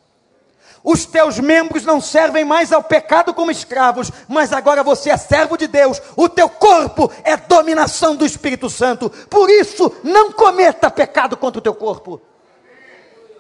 [0.85, 5.57] Os teus membros não servem mais ao pecado como escravos, mas agora você é servo
[5.57, 6.03] de Deus.
[6.17, 9.09] O teu corpo é dominação do Espírito Santo.
[9.31, 12.21] Por isso, não cometa pecado contra o teu corpo.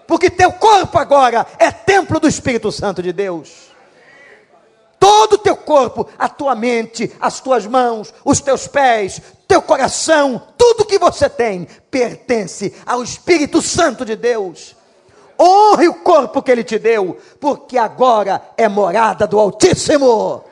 [0.06, 3.72] Porque teu corpo agora é templo do Espírito Santo de Deus.
[5.00, 10.40] Todo o teu corpo, a tua mente, as tuas mãos, os teus pés, teu coração,
[10.56, 14.76] tudo que você tem pertence ao Espírito Santo de Deus
[15.42, 20.44] honre o corpo que ele te deu, porque agora é morada do Altíssimo.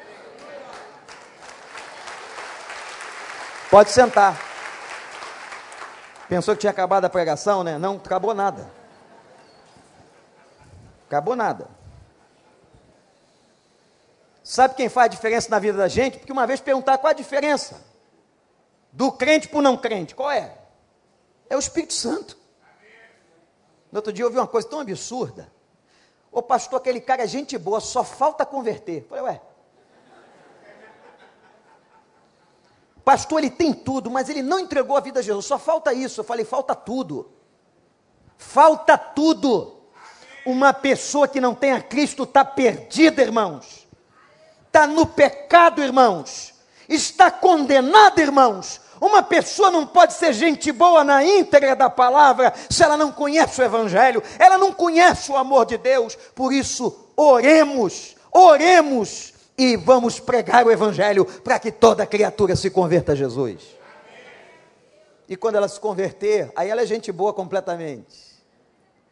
[3.71, 4.37] Pode sentar.
[6.29, 7.79] Pensou que tinha acabado a pregação, né?
[7.79, 8.71] Não, acabou nada.
[11.07, 11.69] Acabou nada.
[14.43, 16.19] Sabe quem faz a diferença na vida da gente?
[16.19, 17.81] Porque uma vez perguntar qual a diferença
[18.93, 20.53] do crente para o não crente, qual é?
[21.49, 22.40] É o Espírito Santo.
[23.91, 25.51] No outro dia eu ouvi uma coisa tão absurda.
[26.31, 29.03] Ô pastor, aquele cara é gente boa, só falta converter.
[29.03, 29.41] Eu falei, ué.
[33.05, 36.21] Pastor, ele tem tudo, mas ele não entregou a vida a Jesus, só falta isso.
[36.21, 37.33] Eu falei, falta tudo.
[38.39, 39.77] Falta tudo.
[40.47, 43.89] Uma pessoa que não tem a Cristo está perdida, irmãos.
[44.67, 46.55] Está no pecado, irmãos.
[46.89, 52.83] Está condenada, irmãos uma pessoa não pode ser gente boa na íntegra da palavra se
[52.83, 56.17] ela não conhece o Evangelho, ela não conhece o amor de Deus.
[56.35, 63.13] Por isso, oremos, oremos e vamos pregar o Evangelho para que toda criatura se converta
[63.13, 63.81] a Jesus.
[65.29, 68.30] E quando ela se converter, aí ela é gente boa completamente.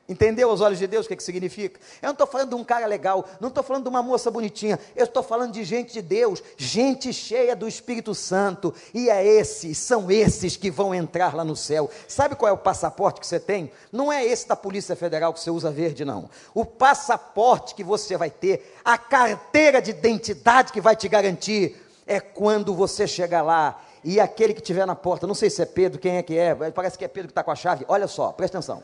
[0.08, 1.78] Entendeu aos olhos de Deus o que, que significa?
[2.00, 4.80] Eu não estou falando de um cara legal, não estou falando de uma moça bonitinha,
[4.96, 9.76] eu estou falando de gente de Deus, gente cheia do Espírito Santo, e é esses,
[9.76, 11.90] são esses que vão entrar lá no céu.
[12.08, 13.70] Sabe qual é o passaporte que você tem?
[13.92, 16.30] Não é esse da Polícia Federal que você usa verde, não.
[16.54, 22.18] O passaporte que você vai ter, a carteira de identidade que vai te garantir, é
[22.18, 25.98] quando você chegar lá e aquele que estiver na porta, não sei se é Pedro,
[25.98, 28.32] quem é que é, parece que é Pedro que está com a chave, olha só,
[28.32, 28.82] presta atenção.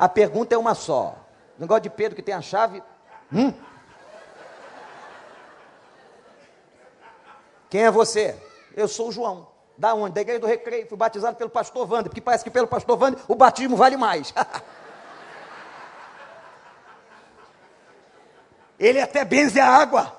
[0.00, 1.14] A pergunta é uma só.
[1.58, 2.82] O negócio de Pedro que tem a chave.
[3.30, 3.52] Hum?
[7.68, 8.34] Quem é você?
[8.74, 9.46] Eu sou o João.
[9.76, 10.14] Da onde?
[10.14, 10.88] Da igreja do recreio.
[10.88, 14.32] Fui batizado pelo pastor Wander, porque parece que pelo pastor Wander o batismo vale mais.
[18.80, 20.18] Ele até benze a água.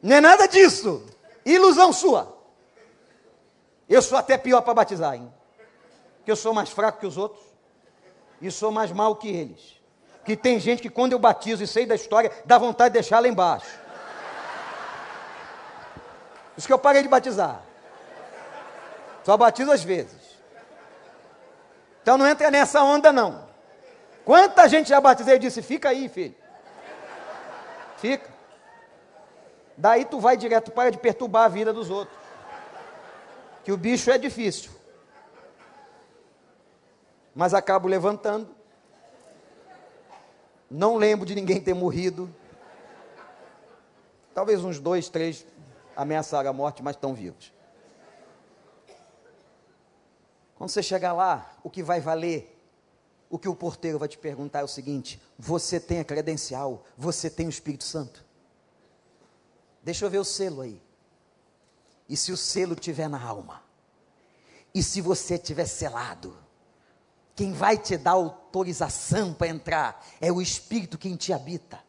[0.00, 1.04] Não é nada disso.
[1.44, 2.38] Ilusão sua.
[3.88, 5.34] Eu sou até pior para batizar, hein?
[6.24, 7.42] Que eu sou mais fraco que os outros
[8.40, 9.80] e sou mais mal que eles.
[10.24, 13.20] Que tem gente que quando eu batizo e sei da história, dá vontade de deixar
[13.20, 13.78] lá embaixo.
[16.56, 17.62] Isso que eu parei de batizar.
[19.24, 20.38] Só batizo às vezes.
[22.02, 23.48] Então não entra nessa onda não.
[24.24, 26.34] Quanta gente já batizei e disse, fica aí, filho.
[27.96, 28.28] Fica.
[29.76, 32.16] Daí tu vai direto, para de perturbar a vida dos outros.
[33.64, 34.79] Que o bicho é difícil
[37.34, 38.48] mas acabo levantando.
[40.70, 42.32] Não lembro de ninguém ter morrido.
[44.34, 45.44] Talvez uns dois, três
[45.96, 47.52] ameaçaram a morte, mas estão vivos.
[50.56, 52.56] Quando você chegar lá, o que vai valer,
[53.28, 57.30] o que o porteiro vai te perguntar é o seguinte: você tem a credencial, você
[57.30, 58.24] tem o Espírito Santo?
[59.82, 60.80] Deixa eu ver o selo aí.
[62.08, 63.62] E se o selo tiver na alma?
[64.74, 66.36] E se você tiver selado?
[67.40, 71.80] Quem vai te dar autorização para entrar é o Espírito que te habita.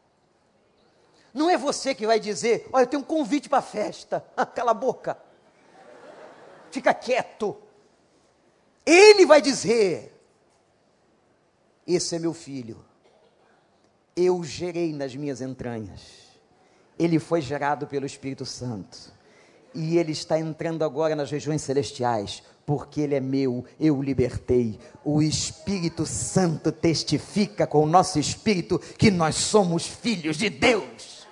[1.33, 4.25] Não é você que vai dizer, olha, eu tenho um convite para a festa.
[4.55, 5.17] Cala a boca.
[6.71, 7.57] Fica quieto.
[8.85, 10.17] Ele vai dizer:
[11.85, 12.85] Esse é meu filho.
[14.15, 16.29] Eu gerei nas minhas entranhas.
[16.97, 19.11] Ele foi gerado pelo Espírito Santo.
[19.75, 22.41] E ele está entrando agora nas regiões celestiais
[22.71, 24.79] porque Ele é meu, eu o libertei.
[25.03, 31.27] O Espírito Santo testifica com o nosso espírito que nós somos filhos de Deus.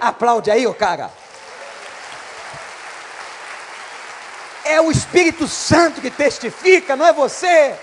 [0.00, 1.12] Aplaude aí, o cara.
[4.64, 7.78] É o Espírito Santo que testifica, não é você.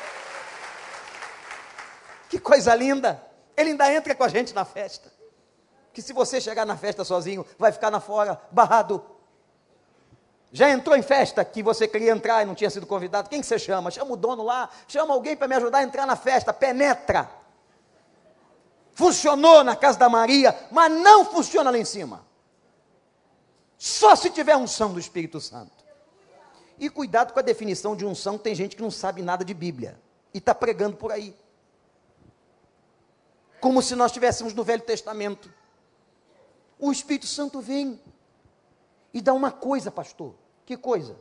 [2.28, 3.24] Que coisa linda.
[3.56, 5.10] Ele ainda entra com a gente na festa.
[5.94, 9.15] Que se você chegar na festa sozinho, vai ficar na fora, barrado.
[10.56, 13.28] Já entrou em festa que você queria entrar e não tinha sido convidado?
[13.28, 13.92] Quem que você chama?
[13.92, 17.30] Chama o dono lá, chama alguém para me ajudar a entrar na festa, penetra.
[18.94, 22.26] Funcionou na casa da Maria, mas não funciona lá em cima.
[23.78, 25.74] Só se tiver unção do Espírito Santo.
[26.80, 30.00] E cuidado com a definição de unção, tem gente que não sabe nada de Bíblia
[30.34, 31.36] e está pregando por aí.
[33.60, 35.54] Como se nós estivéssemos no Velho Testamento.
[36.80, 38.00] O Espírito Santo vem
[39.14, 40.45] e dá uma coisa, pastor.
[40.66, 41.16] Que coisa?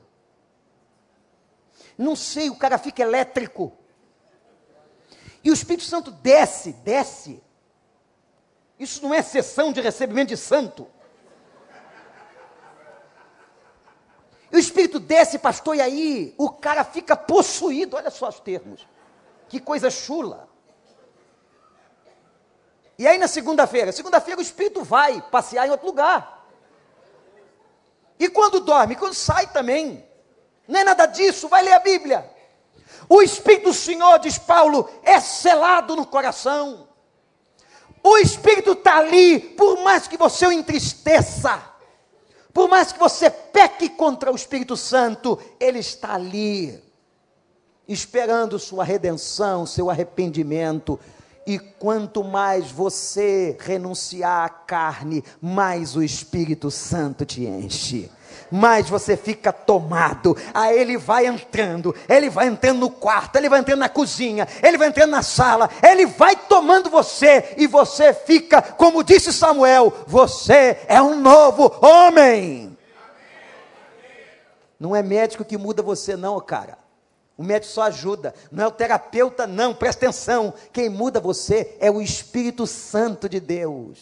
[1.99, 3.73] Não sei, o cara fica elétrico.
[5.43, 7.43] E o Espírito Santo desce, desce.
[8.79, 10.89] Isso não é sessão de recebimento de santo.
[14.51, 17.97] E o Espírito desce, pastor, e aí o cara fica possuído.
[17.97, 18.87] Olha só os termos.
[19.49, 20.49] Que coisa chula.
[22.99, 23.93] E aí na segunda-feira?
[23.93, 26.34] Segunda-feira o Espírito vai passear em outro lugar.
[28.19, 28.97] E quando dorme?
[28.97, 30.05] Quando sai também.
[30.67, 32.31] Não é nada disso, vai ler a Bíblia.
[33.09, 36.89] O Espírito do Senhor, diz Paulo, é selado no coração.
[38.03, 41.63] O Espírito está ali, por mais que você o entristeça,
[42.53, 46.83] por mais que você peque contra o Espírito Santo, ele está ali,
[47.89, 51.01] esperando sua redenção, seu arrependimento,
[51.47, 58.11] e quanto mais você renunciar à carne, mais o Espírito Santo te enche.
[58.51, 60.37] Mais você fica tomado.
[60.53, 64.79] Aí ele vai entrando, ele vai entrando no quarto, ele vai entrando na cozinha, ele
[64.79, 70.79] vai entrando na sala, ele vai tomando você e você fica, como disse Samuel, você
[70.89, 72.77] é um novo homem.
[74.79, 76.84] Não é médico que muda você, não, cara.
[77.37, 80.55] O médico só ajuda, não é o terapeuta, não, presta atenção.
[80.73, 83.99] Quem muda você é o Espírito Santo de Deus.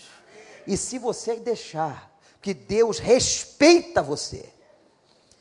[0.67, 4.53] E se você deixar que Deus respeita você,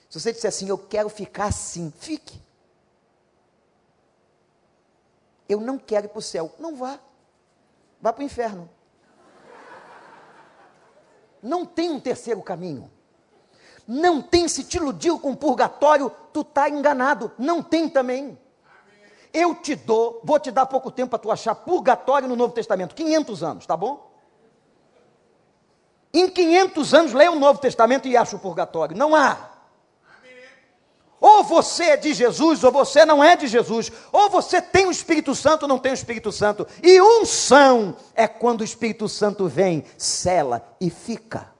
[0.09, 2.41] se você disser assim, eu quero ficar assim, fique.
[5.51, 6.53] eu não quero ir para o céu.
[6.57, 6.99] Não vá.
[8.01, 8.69] Vá para o inferno.
[11.41, 12.89] Não tem um terceiro caminho.
[13.87, 17.31] Não tem se te iludiu com purgatório, tu está enganado.
[17.37, 18.37] Não tem também.
[19.33, 22.93] Eu te dou, vou te dar pouco tempo para tu achar purgatório no Novo Testamento,
[22.93, 24.11] 500 anos, tá bom?
[26.13, 28.97] Em 500 anos, leia o Novo Testamento e acha o purgatório.
[28.97, 29.51] Não há.
[31.21, 33.91] Ou você é de Jesus, ou você não é de Jesus.
[34.11, 36.67] Ou você tem o Espírito Santo, ou não tem o Espírito Santo.
[36.81, 41.51] E unção é quando o Espírito Santo vem, cela e fica.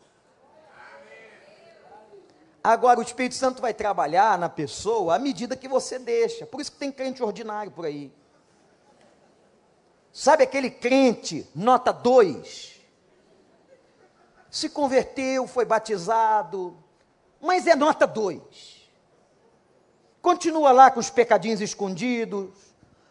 [2.64, 6.45] Agora, o Espírito Santo vai trabalhar na pessoa à medida que você deixa.
[6.45, 8.12] Por isso que tem crente ordinário por aí.
[10.14, 12.80] Sabe aquele crente, nota 2?
[14.49, 16.78] Se converteu, foi batizado,
[17.39, 18.82] mas é nota 2
[20.22, 22.49] continua lá com os pecadinhos escondidos,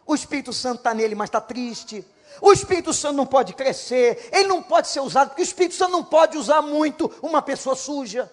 [0.06, 2.04] o Espírito Santo está nele, mas está triste.
[2.40, 5.92] O Espírito Santo não pode crescer, ele não pode ser usado, porque o Espírito Santo
[5.92, 8.30] não pode usar muito uma pessoa suja.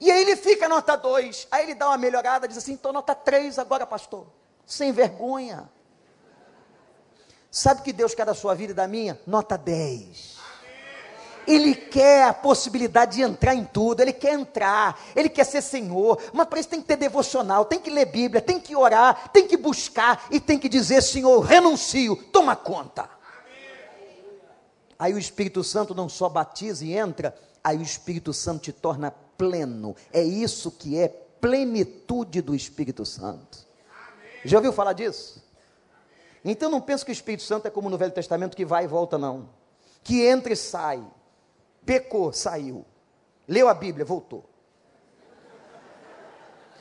[0.00, 3.14] E aí ele fica nota 2, aí ele dá uma melhorada, diz assim: estou nota
[3.14, 4.26] 3 agora, pastor.
[4.64, 5.68] Sem vergonha.
[7.50, 9.20] Sabe o que Deus quer da sua vida e da minha?
[9.26, 10.38] Nota 10.
[11.46, 16.22] Ele quer a possibilidade de entrar em tudo, ele quer entrar, ele quer ser Senhor,
[16.32, 19.48] mas para isso tem que ter devocional, tem que ler Bíblia, tem que orar, tem
[19.48, 23.10] que buscar e tem que dizer: Senhor, renuncio, toma conta.
[24.98, 27.34] Aí o Espírito Santo não só batiza e entra,
[27.64, 29.96] aí o Espírito Santo te torna pleno.
[30.12, 33.66] É isso que é plenitude do Espírito Santo.
[34.44, 35.42] Já ouviu falar disso?
[36.44, 38.86] Então não pense que o Espírito Santo é como no Velho Testamento que vai e
[38.86, 39.48] volta, não.
[40.04, 41.02] Que entra e sai
[41.84, 42.84] pecou, saiu.
[43.48, 44.48] Leu a Bíblia, voltou.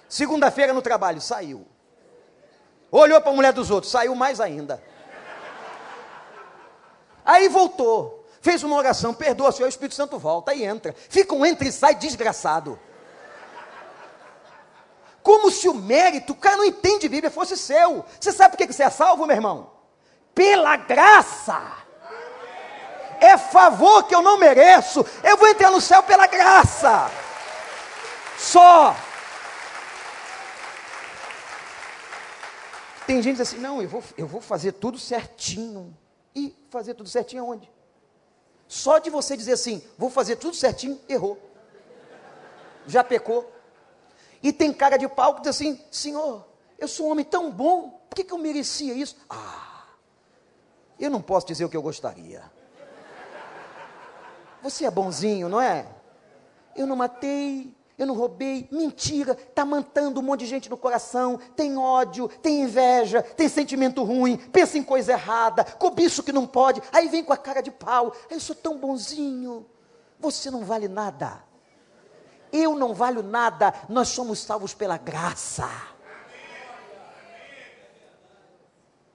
[0.07, 1.66] Segunda-feira no trabalho, saiu.
[2.91, 4.82] Olhou para a mulher dos outros, saiu mais ainda.
[7.26, 10.96] Aí voltou, fez uma oração, perdoa, Senhor, o Espírito Santo volta e entra.
[11.10, 12.80] Fica um entra e sai desgraçado.
[15.22, 18.06] Como se o mérito, o cara não entende Bíblia, fosse seu.
[18.20, 19.72] Você sabe por que você é salvo, meu irmão?
[20.34, 21.62] Pela graça
[23.20, 25.06] é favor que eu não mereço.
[25.24, 27.12] Eu vou entrar no céu pela graça.
[28.38, 28.96] Só.
[33.06, 35.96] Tem gente assim, não, eu vou, eu vou fazer tudo certinho.
[36.34, 37.70] E fazer tudo certinho aonde?
[38.70, 41.40] Só de você dizer assim, vou fazer tudo certinho, errou.
[42.86, 43.52] Já pecou.
[44.44, 46.46] E tem cara de pau que diz assim, Senhor,
[46.78, 49.18] eu sou um homem tão bom, por que, que eu merecia isso?
[49.28, 49.88] Ah,
[51.00, 52.44] eu não posso dizer o que eu gostaria.
[54.62, 55.88] Você é bonzinho, não é?
[56.76, 61.38] Eu não matei, eu não roubei, mentira, está mantando um monte de gente no coração,
[61.54, 66.82] tem ódio, tem inveja, tem sentimento ruim, pensa em coisa errada, cobiço que não pode,
[66.93, 69.66] aí vem com a cara de pau, eu sou tão bonzinho,
[70.18, 71.43] você não vale nada,
[72.54, 75.70] eu não valho nada, nós somos salvos pela graça.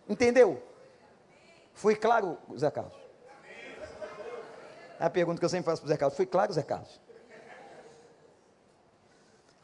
[0.06, 0.62] Entendeu?
[1.72, 2.92] Fui claro, Zé Carlos?
[5.00, 6.16] É a pergunta que eu sempre faço para o Zé Carlos.
[6.16, 7.00] Foi claro, Zé Carlos?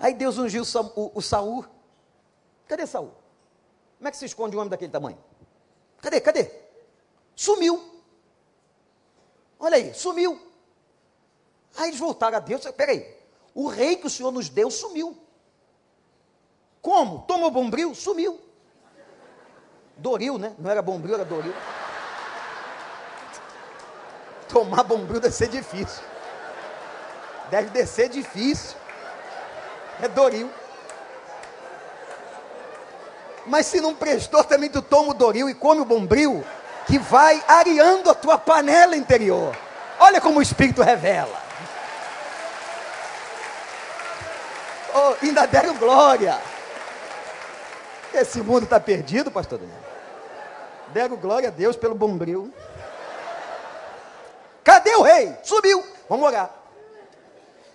[0.01, 0.63] Aí Deus ungiu
[0.97, 1.67] o, o Saul.
[2.67, 3.13] Cadê Saul?
[3.99, 5.19] Como é que se esconde um homem daquele tamanho?
[6.01, 6.21] Cadê?
[6.21, 6.51] Cadê?
[7.37, 8.03] Sumiu.
[9.59, 10.41] Olha aí, sumiu.
[11.77, 12.65] Aí eles voltaram a Deus.
[12.73, 13.15] Peraí,
[13.55, 15.17] o rei que o Senhor nos deu sumiu.
[16.81, 17.21] Como?
[17.27, 17.95] Tomou bombril?
[17.95, 18.41] Sumiu.
[19.99, 20.57] Doril, né?
[20.59, 21.53] Não era bombril, era Doril.
[24.49, 26.03] Tomar bombril deve ser difícil.
[27.51, 28.80] Deve descer difícil.
[30.03, 30.51] É Doril.
[33.47, 36.45] Mas se não prestou, também tu toma o Doril e come o bombril,
[36.87, 39.57] que vai areando a tua panela interior.
[39.99, 41.41] Olha como o Espírito revela.
[44.95, 46.41] Oh, ainda deram glória.
[48.13, 49.79] Esse mundo está perdido, pastor Daniel.
[50.89, 52.53] Deram glória a Deus pelo bombril.
[54.65, 55.37] Cadê o rei?
[55.43, 55.85] Sumiu.
[56.09, 56.51] Vamos orar.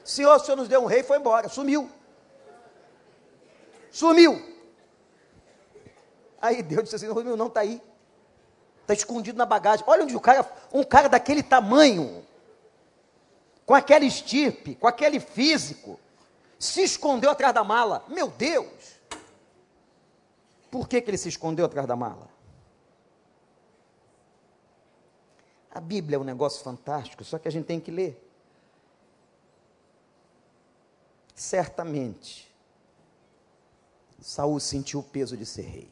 [0.03, 1.89] Senhor, o Senhor nos deu um rei, foi embora, sumiu.
[3.95, 4.45] Sumiu.
[6.41, 7.81] Aí Deus disse assim: não, não está aí.
[8.81, 9.85] Está escondido na bagagem.
[9.87, 12.25] Olha onde o cara, um cara daquele tamanho,
[13.65, 15.97] com aquela estirpe, com aquele físico,
[16.59, 18.03] se escondeu atrás da mala.
[18.09, 18.99] Meu Deus!
[20.69, 22.27] Por que, que ele se escondeu atrás da mala?
[25.71, 28.21] A Bíblia é um negócio fantástico, só que a gente tem que ler.
[31.33, 32.53] Certamente,
[34.25, 35.87] Saul sentiu o peso de ser rei.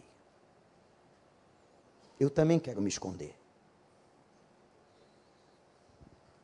[2.19, 3.35] Eu também quero me esconder.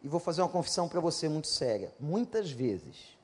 [0.03, 1.91] E vou fazer uma confissão para você muito séria.
[1.99, 3.17] Muitas vezes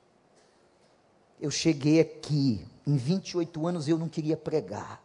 [1.40, 5.00] eu cheguei aqui, em 28 anos eu não queria pregar.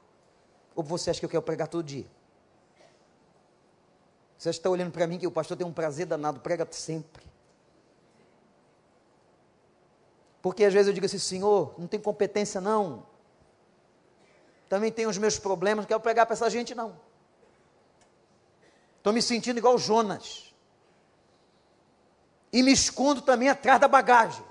[0.75, 2.07] Ou você acha que eu quero pregar todo dia?
[4.39, 7.23] Você está olhando para mim que o pastor tem um prazer danado, prega sempre.
[10.41, 13.10] Porque às vezes eu digo assim, Senhor, não tem competência não.
[14.71, 16.97] Também tenho os meus problemas, não quero pregar para essa gente não.
[18.95, 20.55] Estou me sentindo igual Jonas.
[22.53, 24.45] E me escondo também atrás da bagagem.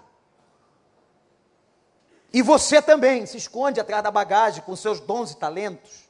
[2.35, 6.07] E você também se esconde atrás da bagagem com seus dons e talentos.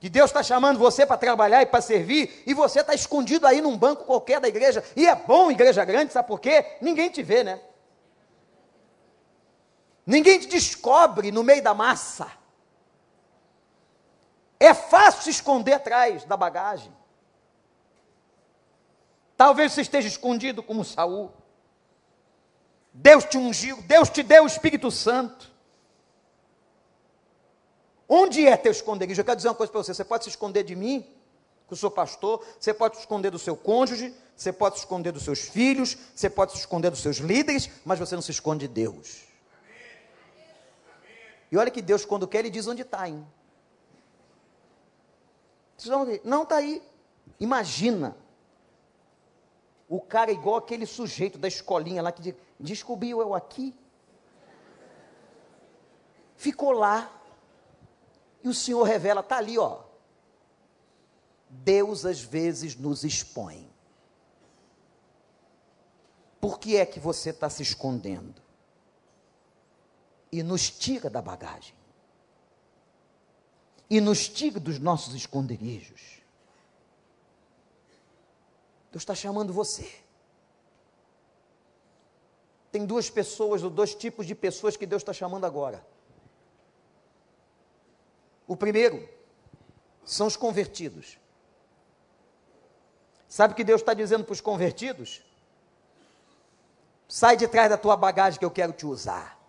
[0.00, 3.60] Que Deus está chamando você para trabalhar e para servir, e você está escondido aí
[3.60, 4.82] num banco qualquer da igreja.
[4.96, 6.78] E é bom igreja grande, sabe por quê?
[6.80, 7.60] Ninguém te vê, né?
[10.04, 12.39] Ninguém te descobre no meio da massa.
[14.60, 16.92] É fácil se esconder atrás da bagagem.
[19.34, 21.32] Talvez você esteja escondido como Saul.
[22.92, 25.50] Deus te ungiu, Deus te deu o Espírito Santo.
[28.06, 29.20] Onde é teu esconderijo?
[29.20, 31.06] Eu quero dizer uma coisa para você: você pode se esconder de mim,
[31.66, 35.12] que eu sou pastor, você pode se esconder do seu cônjuge, você pode se esconder
[35.12, 38.68] dos seus filhos, você pode se esconder dos seus líderes, mas você não se esconde
[38.68, 39.22] de Deus.
[41.50, 43.26] E olha que Deus, quando quer, Ele diz onde está, hein?
[45.88, 46.82] Não está aí.
[47.38, 48.16] Imagina.
[49.88, 53.74] O cara é igual aquele sujeito da escolinha lá que diz, descobriu eu aqui.
[56.36, 57.10] Ficou lá.
[58.42, 59.82] E o Senhor revela, está ali, ó.
[61.48, 63.68] Deus às vezes nos expõe.
[66.40, 68.40] Por que é que você está se escondendo?
[70.32, 71.79] E nos tira da bagagem
[73.90, 76.00] e nos tira dos nossos esconderijos.
[78.92, 79.92] Deus está chamando você.
[82.70, 85.84] Tem duas pessoas, ou dois tipos de pessoas que Deus está chamando agora.
[88.46, 89.08] O primeiro
[90.04, 91.18] são os convertidos.
[93.28, 95.24] Sabe o que Deus está dizendo para os convertidos?
[97.08, 99.39] Sai de trás da tua bagagem que eu quero te usar.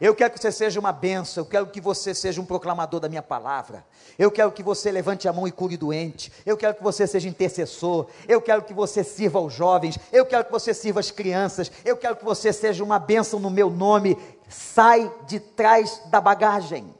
[0.00, 3.08] Eu quero que você seja uma benção, eu quero que você seja um proclamador da
[3.08, 3.84] minha palavra.
[4.18, 6.32] Eu quero que você levante a mão e cure doente.
[6.46, 8.08] Eu quero que você seja intercessor.
[8.26, 9.98] Eu quero que você sirva aos jovens.
[10.10, 11.70] Eu quero que você sirva às crianças.
[11.84, 14.16] Eu quero que você seja uma bênção no meu nome.
[14.48, 16.94] Sai de trás da bagagem.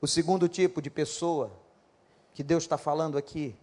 [0.00, 1.50] O segundo tipo de pessoa
[2.32, 3.56] que Deus está falando aqui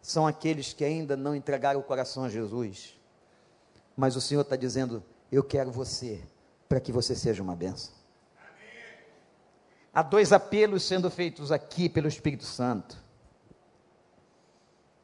[0.00, 2.93] são aqueles que ainda não entregaram o coração a Jesus
[3.96, 6.22] mas o Senhor está dizendo: Eu quero você,
[6.68, 7.94] para que você seja uma benção.
[9.92, 13.00] Há dois apelos sendo feitos aqui pelo Espírito Santo.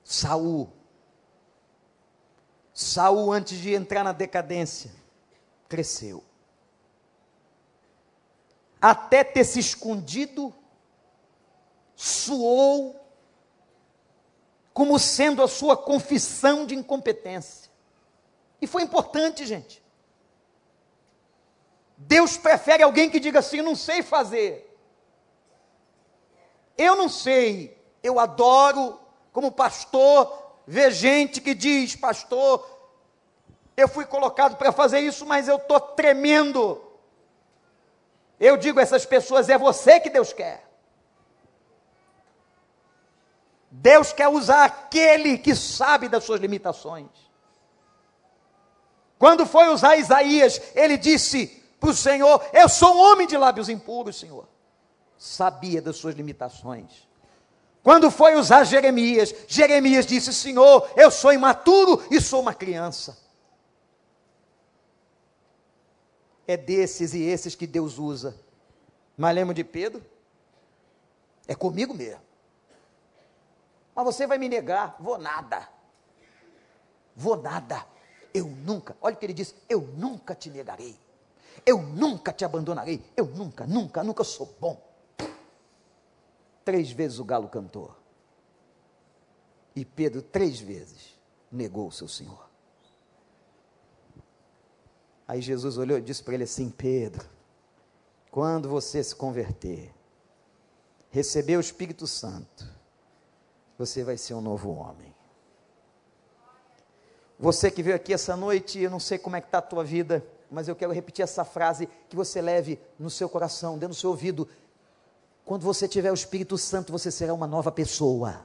[0.02, 0.68] Saul.
[2.74, 4.90] Saul, antes de entrar na decadência,
[5.68, 6.24] cresceu.
[8.80, 10.52] Até ter se escondido,
[11.94, 13.00] suou
[14.72, 17.69] como sendo a sua confissão de incompetência.
[18.60, 19.82] E foi importante, gente.
[21.96, 24.66] Deus prefere alguém que diga assim: não sei fazer.
[26.76, 27.78] Eu não sei.
[28.02, 28.98] Eu adoro,
[29.32, 32.66] como pastor, ver gente que diz: Pastor,
[33.76, 36.82] eu fui colocado para fazer isso, mas eu estou tremendo.
[38.38, 40.68] Eu digo a essas pessoas: é você que Deus quer.
[43.70, 47.29] Deus quer usar aquele que sabe das suas limitações.
[49.20, 51.46] Quando foi usar Isaías, ele disse
[51.78, 54.48] para o Senhor: Eu sou um homem de lábios impuros, Senhor.
[55.18, 57.06] Sabia das suas limitações.
[57.82, 63.18] Quando foi usar Jeremias, Jeremias disse: Senhor, eu sou imaturo e sou uma criança.
[66.46, 68.34] É desses e esses que Deus usa.
[69.18, 70.02] Mas lembra de Pedro?
[71.46, 72.22] É comigo mesmo.
[73.94, 74.96] Mas você vai me negar?
[74.98, 75.68] Vou nada.
[77.14, 77.84] Vou nada.
[78.32, 80.96] Eu nunca, olha o que ele diz: eu nunca te negarei,
[81.66, 84.80] eu nunca te abandonarei, eu nunca, nunca, nunca sou bom.
[86.64, 87.94] Três vezes o galo cantou,
[89.74, 91.18] e Pedro três vezes
[91.50, 92.48] negou o seu Senhor.
[95.26, 97.28] Aí Jesus olhou e disse para ele assim: Pedro,
[98.30, 99.92] quando você se converter,
[101.10, 102.68] receber o Espírito Santo,
[103.76, 105.19] você vai ser um novo homem
[107.40, 109.82] Você que veio aqui essa noite, eu não sei como é que está a tua
[109.82, 113.94] vida, mas eu quero repetir essa frase que você leve no seu coração, dentro do
[113.94, 114.46] seu ouvido.
[115.42, 118.44] Quando você tiver o Espírito Santo, você será uma nova pessoa.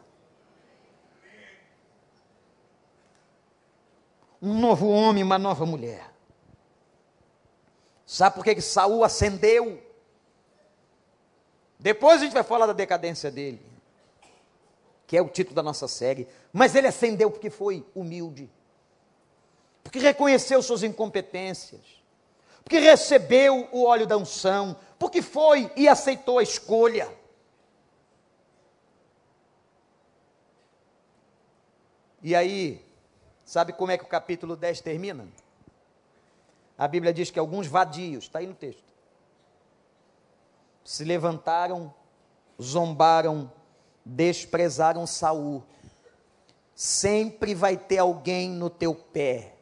[4.42, 6.10] Um novo homem, uma nova mulher.
[8.06, 9.84] Sabe por que, que Saul acendeu?
[11.78, 13.62] Depois a gente vai falar da decadência dele,
[15.06, 16.30] que é o título da nossa série.
[16.54, 18.50] Mas ele acendeu porque foi humilde,
[19.86, 22.04] porque reconheceu suas incompetências,
[22.64, 27.08] porque recebeu o óleo da unção, porque foi e aceitou a escolha.
[32.24, 32.84] E aí,
[33.46, 35.28] sabe como é que o capítulo 10 termina?
[36.76, 38.84] A Bíblia diz que alguns vadios, está aí no texto,
[40.84, 41.94] se levantaram,
[42.60, 43.52] zombaram,
[44.04, 45.64] desprezaram Saul.
[46.74, 49.55] Sempre vai ter alguém no teu pé.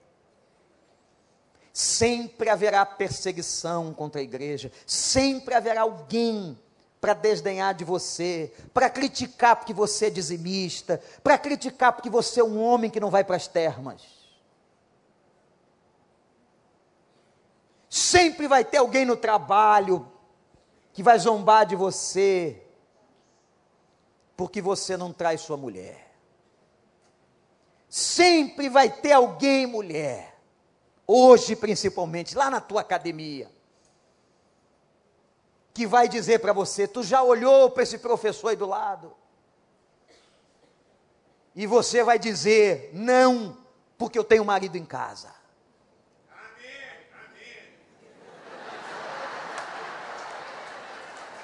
[1.73, 6.55] Sempre haverá perseguição contra a igreja, sempre haverá alguém
[7.01, 12.43] para desdenhar de você, para criticar porque você é dizimista, para criticar porque você é
[12.43, 14.03] um homem que não vai para as termas.
[17.89, 20.07] Sempre vai ter alguém no trabalho
[20.93, 22.63] que vai zombar de você,
[24.37, 26.15] porque você não traz sua mulher.
[27.89, 30.32] Sempre vai ter alguém, mulher,
[31.07, 33.49] hoje principalmente, lá na tua academia,
[35.73, 39.15] que vai dizer para você: tu já olhou para esse professor aí do lado?
[41.55, 43.57] E você vai dizer: não,
[43.97, 45.33] porque eu tenho marido em casa.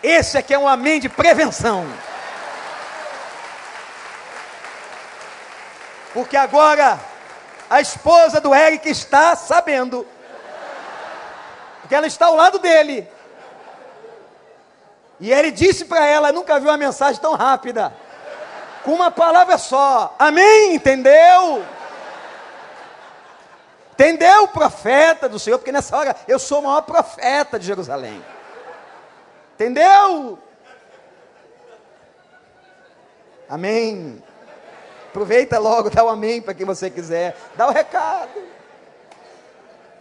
[0.01, 1.85] Esse aqui é um amém de prevenção.
[6.13, 6.99] Porque agora
[7.69, 10.05] a esposa do Eric está sabendo.
[11.81, 13.07] Porque ela está ao lado dele.
[15.19, 17.93] E ele disse para ela: nunca viu uma mensagem tão rápida.
[18.83, 20.15] Com uma palavra só.
[20.17, 20.75] Amém?
[20.75, 21.65] Entendeu?
[23.93, 25.57] Entendeu, profeta do Senhor?
[25.57, 28.23] Porque nessa hora eu sou o maior profeta de Jerusalém.
[29.55, 30.39] Entendeu?
[33.49, 34.23] Amém.
[35.09, 37.35] Aproveita logo, dá o um amém para quem você quiser.
[37.55, 38.31] Dá o recado.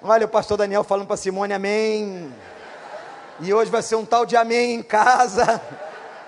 [0.02, 2.32] Olha o pastor Daniel falando para Simone, amém.
[3.40, 5.60] E hoje vai ser um tal de amém em casa.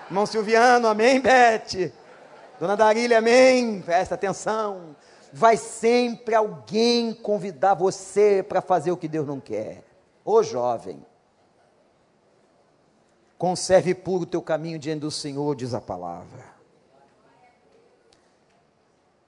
[0.07, 1.93] Irmão Silviano, amém, Bete.
[2.59, 3.81] Dona Darília, amém.
[3.81, 4.97] Presta atenção.
[5.33, 9.85] Vai sempre alguém convidar você para fazer o que Deus não quer.
[10.24, 11.05] Ô jovem,
[13.41, 16.45] Conserve puro o teu caminho diante do Senhor, diz a palavra.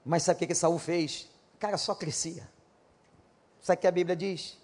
[0.04, 1.28] Mas sabe o que, que Saul fez?
[1.54, 2.48] O cara só crescia.
[3.60, 4.58] Sabe o que a Bíblia diz?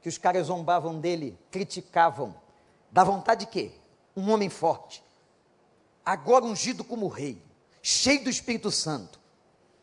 [0.00, 2.34] Que os caras zombavam dele, criticavam.
[2.90, 3.72] Da vontade de quê?
[4.16, 5.02] Um homem forte.
[6.04, 7.42] Agora ungido como rei,
[7.82, 9.18] cheio do Espírito Santo.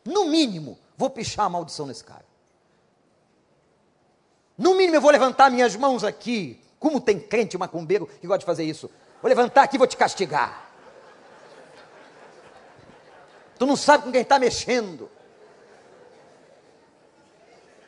[0.04, 2.24] No mínimo, vou pichar a maldição nesse cara.
[4.56, 6.62] No mínimo, eu vou levantar minhas mãos aqui.
[6.78, 8.90] Como tem crente macumbeiro que gosta de fazer isso?
[9.20, 10.63] Vou levantar aqui e vou te castigar.
[13.58, 15.10] Tu não sabe com quem está mexendo.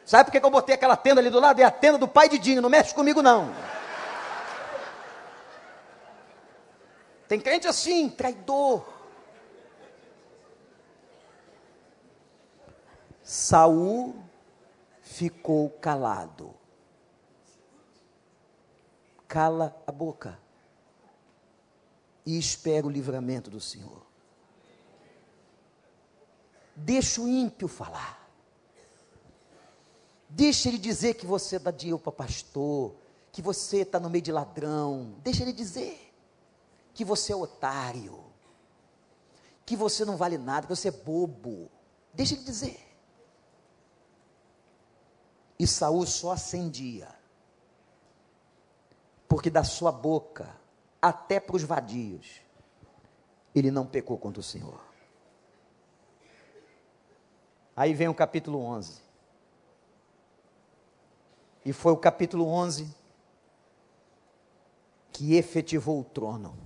[0.04, 1.58] Sabe por que eu botei aquela tenda ali do lado?
[1.60, 3.52] É a tenda do pai de Dinho, não mexe comigo não.
[7.26, 8.86] Tem crente assim, traidor.
[13.20, 14.14] Saul
[15.02, 16.54] ficou calado.
[19.26, 20.38] Cala a boca
[22.24, 24.05] e espera o livramento do Senhor.
[26.76, 28.28] Deixa o ímpio falar.
[30.28, 32.94] Deixa ele dizer que você dá dinheiro para pastor,
[33.32, 35.14] que você está no meio de ladrão.
[35.22, 36.12] Deixa ele dizer
[36.92, 38.22] que você é otário,
[39.64, 41.70] que você não vale nada, que você é bobo.
[42.12, 42.78] Deixa ele dizer.
[45.58, 47.08] E Saul só acendia,
[49.26, 50.54] porque da sua boca
[51.00, 52.42] até para os vadios,
[53.54, 54.85] ele não pecou contra o Senhor.
[57.76, 59.02] Aí vem o capítulo 11.
[61.64, 62.88] E foi o capítulo 11
[65.12, 66.56] que efetivou o trono.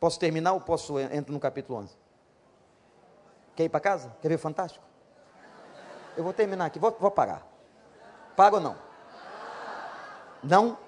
[0.00, 1.94] Posso terminar ou posso entrar no capítulo 11?
[3.54, 4.14] Quer ir para casa?
[4.20, 4.84] Quer ver fantástico?
[6.16, 7.46] Eu vou terminar aqui, vou, vou parar.
[8.36, 8.76] Paga ou não?
[10.42, 10.78] Não?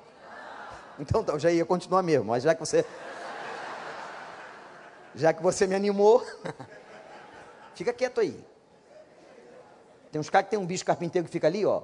[0.99, 2.85] Então, então já ia continuar mesmo, mas já que você.
[5.15, 6.25] Já que você me animou,
[7.79, 8.43] fica quieto aí.
[10.11, 11.83] Tem uns caras que tem um bicho carpinteiro que fica ali, ó.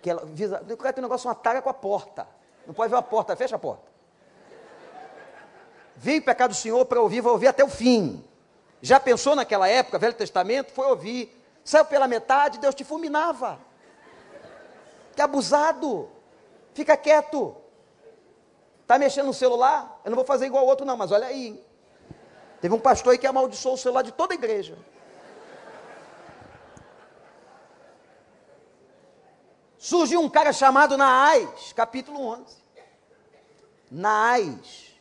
[0.00, 2.26] Que ela visa, o cara tem um negócio, uma taga com a porta.
[2.66, 3.94] Não pode ver a porta, fecha a porta.
[5.96, 8.22] Veio pecar do Senhor para ouvir, vai ouvir até o fim.
[8.82, 10.72] Já pensou naquela época, Velho Testamento?
[10.72, 11.40] Foi ouvir.
[11.64, 13.58] Saiu pela metade, Deus te fulminava.
[15.16, 16.10] Que abusado.
[16.74, 17.56] Fica quieto.
[18.82, 20.00] Está mexendo no celular?
[20.04, 21.46] Eu não vou fazer igual ao outro, não, mas olha aí.
[21.48, 21.64] Hein?
[22.60, 24.76] Teve um pastor aí que amaldiçoou o celular de toda a igreja.
[29.84, 32.56] Surgiu um cara chamado Naás, capítulo 11.
[33.90, 34.96] Naás,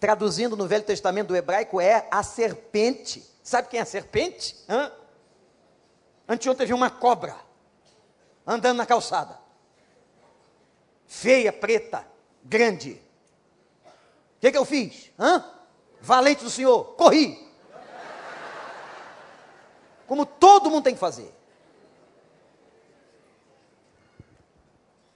[0.00, 3.24] traduzindo no Velho Testamento do hebraico, é a serpente.
[3.44, 4.56] Sabe quem é a serpente?
[4.68, 4.90] Hã?
[6.28, 7.36] Anteontem vi uma cobra
[8.44, 9.38] andando na calçada.
[11.06, 12.04] Feia, preta,
[12.42, 13.00] grande.
[13.84, 15.12] O que, que eu fiz?
[15.16, 15.48] Hã?
[16.00, 17.38] Valente do Senhor, corri.
[20.08, 21.32] Como todo mundo tem que fazer.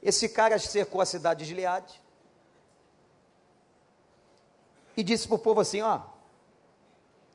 [0.02, 2.00] Esse cara cercou a cidade de Gileade
[4.96, 6.00] e disse para o povo assim: Ó,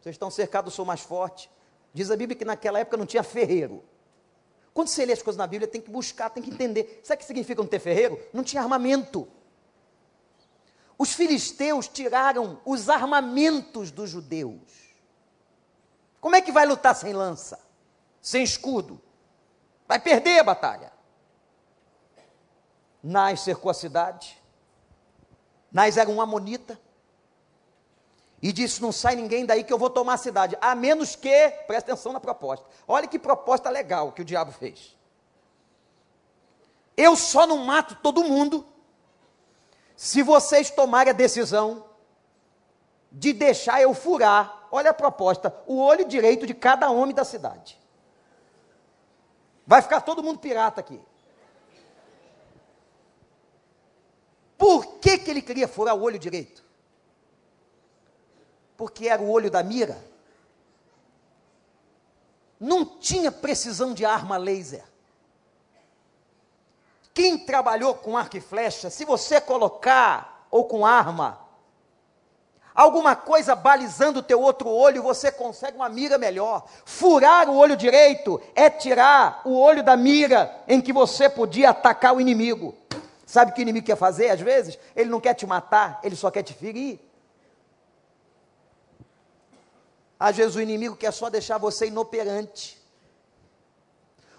[0.02, 1.50] vocês estão cercados, eu sou mais forte.
[1.94, 3.84] Diz a Bíblia que naquela época não tinha ferreiro.
[4.74, 7.02] Quando você lê as coisas na Bíblia, tem que buscar, tem que entender.
[7.04, 8.20] Sabe o que significa não ter ferreiro?
[8.34, 9.28] Não tinha armamento.
[10.98, 14.62] Os filisteus tiraram os armamentos dos judeus.
[16.20, 17.60] Como é que vai lutar sem lança?
[18.22, 19.00] Sem escudo?
[19.88, 20.92] Vai perder a batalha.
[23.04, 24.42] Nás cercou a cidade.
[25.72, 26.80] Nás era um amonita
[28.42, 31.50] e disse: Não sai ninguém daí que eu vou tomar a cidade, a menos que,
[31.68, 32.66] presta atenção na proposta.
[32.88, 34.96] Olha que proposta legal que o diabo fez.
[36.96, 38.66] Eu só não mato todo mundo
[39.96, 41.86] se vocês tomarem a decisão
[43.12, 47.80] de deixar eu furar, olha a proposta, o olho direito de cada homem da cidade.
[49.66, 51.00] Vai ficar todo mundo pirata aqui.
[54.64, 56.64] Por que, que ele queria furar o olho direito?
[58.84, 60.04] porque era o olho da mira.
[62.60, 64.84] Não tinha precisão de arma laser.
[67.14, 71.40] Quem trabalhou com arco e flecha, se você colocar, ou com arma,
[72.76, 76.66] alguma coisa balizando o teu outro olho, você consegue uma mira melhor.
[76.84, 82.16] Furar o olho direito é tirar o olho da mira em que você podia atacar
[82.16, 82.76] o inimigo.
[83.34, 84.78] Sabe o que o inimigo quer fazer às vezes?
[84.96, 87.00] Ele não quer te matar, ele só quer te ferir.
[90.20, 92.80] Às vezes o inimigo quer só deixar você inoperante.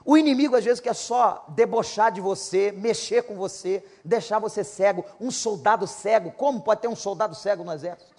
[0.04, 5.04] O inimigo às vezes quer só debochar de você, mexer com você, deixar você cego.
[5.20, 8.14] Um soldado cego, como pode ter um soldado cego no exército?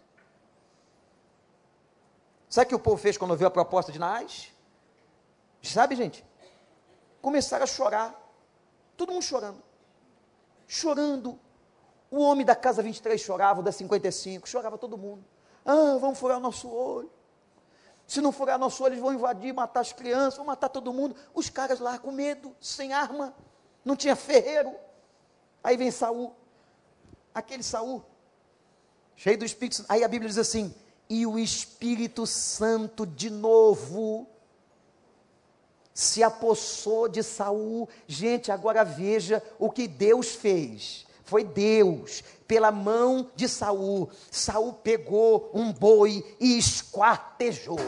[2.50, 4.52] Sabe o que o povo fez quando viu a proposta de Naás?
[5.64, 6.26] Sabe, gente?
[7.22, 8.14] Começaram a chorar.
[8.98, 9.64] Todo mundo chorando.
[10.68, 11.40] Chorando.
[12.10, 15.24] O homem da casa 23 chorava, o da 55, chorava todo mundo.
[15.66, 17.12] Ah, vamos furar o nosso olho.
[18.08, 21.16] Se não furar nosso olho, eles vão invadir, matar as crianças, vão matar todo mundo.
[21.34, 23.34] Os caras lá com medo, sem arma,
[23.84, 24.76] não tinha ferreiro.
[25.64, 26.36] Aí vem Saul,
[27.34, 28.04] aquele Saul,
[29.16, 29.84] cheio do Espírito.
[29.90, 30.74] Aí a Bíblia diz assim:
[31.10, 34.28] e o Espírito Santo de novo
[35.96, 37.88] se apossou de Saul.
[38.06, 41.08] Gente, agora veja o que Deus fez.
[41.24, 44.10] Foi Deus, pela mão de Saul.
[44.30, 47.80] Saul pegou um boi e esquartejou.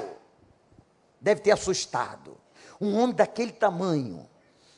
[1.19, 2.37] Deve ter assustado.
[2.79, 4.25] Um homem daquele tamanho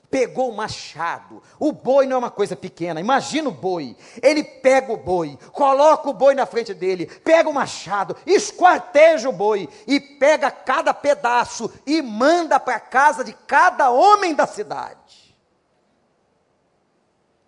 [0.09, 1.41] pegou o machado.
[1.59, 2.99] O boi não é uma coisa pequena.
[2.99, 3.95] Imagina o boi.
[4.21, 9.33] Ele pega o boi, coloca o boi na frente dele, pega o machado, esquarteja o
[9.33, 15.37] boi e pega cada pedaço e manda para a casa de cada homem da cidade.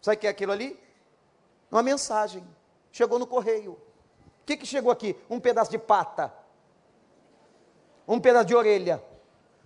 [0.02, 0.80] Sabe o que é aquilo ali?
[1.72, 2.44] Uma mensagem.
[2.92, 3.74] Chegou no correio.
[3.74, 5.16] O que, que chegou aqui?
[5.30, 6.34] Um pedaço de pata,
[8.08, 9.02] um pedaço de orelha,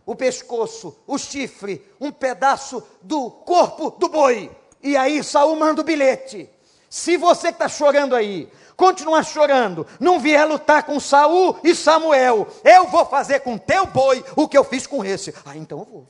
[0.06, 4.56] o pescoço, o chifre, um pedaço do corpo do boi.
[4.82, 6.50] E aí Saul manda o bilhete.
[6.90, 12.48] Se você que está chorando aí, continuar chorando, não vier lutar com Saul e Samuel,
[12.64, 15.34] eu vou fazer com teu boi o que eu fiz com esse.
[15.46, 16.08] Ah, então eu vou.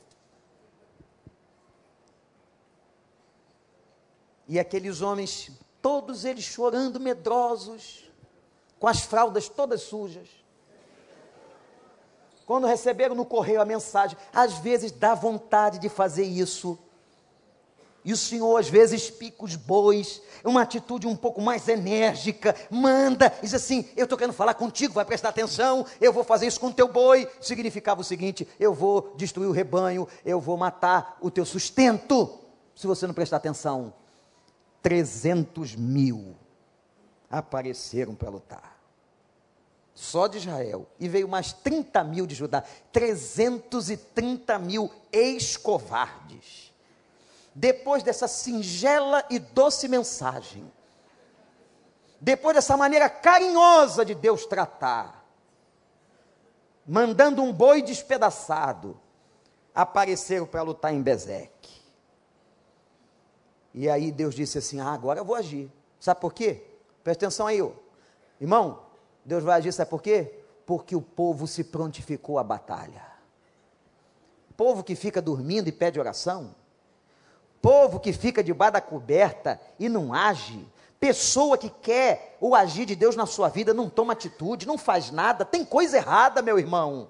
[4.48, 5.50] E aqueles homens
[5.82, 8.04] todos eles chorando, medrosos,
[8.78, 10.28] com as fraldas todas sujas.
[12.46, 16.78] Quando receberam no correio a mensagem, às vezes dá vontade de fazer isso.
[18.04, 23.32] E o Senhor às vezes pica os bois, uma atitude um pouco mais enérgica, manda,
[23.42, 26.68] diz assim: Eu estou querendo falar contigo, vai prestar atenção, eu vou fazer isso com
[26.68, 27.28] o teu boi.
[27.40, 32.38] Significava o seguinte: eu vou destruir o rebanho, eu vou matar o teu sustento,
[32.76, 33.92] se você não prestar atenção.
[34.82, 36.36] 300 mil
[37.28, 38.75] apareceram para lutar.
[39.96, 40.86] Só de Israel.
[41.00, 42.62] E veio mais 30 mil de Judá.
[42.92, 46.66] 330 mil ex-covardes
[47.56, 50.70] depois dessa singela e doce mensagem,
[52.20, 55.24] depois dessa maneira carinhosa de Deus tratar,
[56.86, 59.00] mandando um boi despedaçado,
[59.74, 61.80] apareceram para lutar em Bezeque.
[63.72, 65.72] E aí Deus disse assim: ah, agora eu vou agir.
[65.98, 66.62] Sabe por quê?
[67.02, 67.70] Presta atenção aí, ó.
[68.38, 68.85] irmão.
[69.26, 70.40] Deus vai agir, sabe por quê?
[70.64, 73.04] Porque o povo se prontificou à batalha.
[74.56, 76.54] Povo que fica dormindo e pede oração,
[77.66, 80.64] Povo que fica debaixo da coberta e não age.
[81.00, 85.10] Pessoa que quer o agir de Deus na sua vida, não toma atitude, não faz
[85.10, 87.08] nada, tem coisa errada, meu irmão.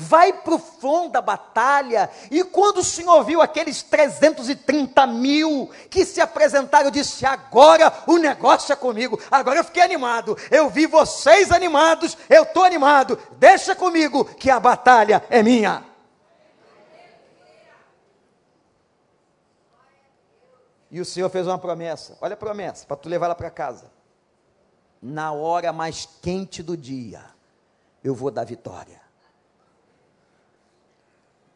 [0.00, 2.08] Vai para o fundo da batalha.
[2.30, 8.72] E quando o Senhor viu aqueles 330 mil que se apresentaram, disse: Agora o negócio
[8.72, 9.20] é comigo.
[9.28, 10.38] Agora eu fiquei animado.
[10.52, 13.18] Eu vi vocês animados, eu estou animado.
[13.40, 15.84] Deixa comigo que a batalha é minha.
[20.92, 22.16] E o Senhor fez uma promessa.
[22.20, 23.90] Olha a promessa, para tu levar ela para casa.
[25.02, 27.24] Na hora mais quente do dia,
[28.04, 29.07] eu vou dar vitória.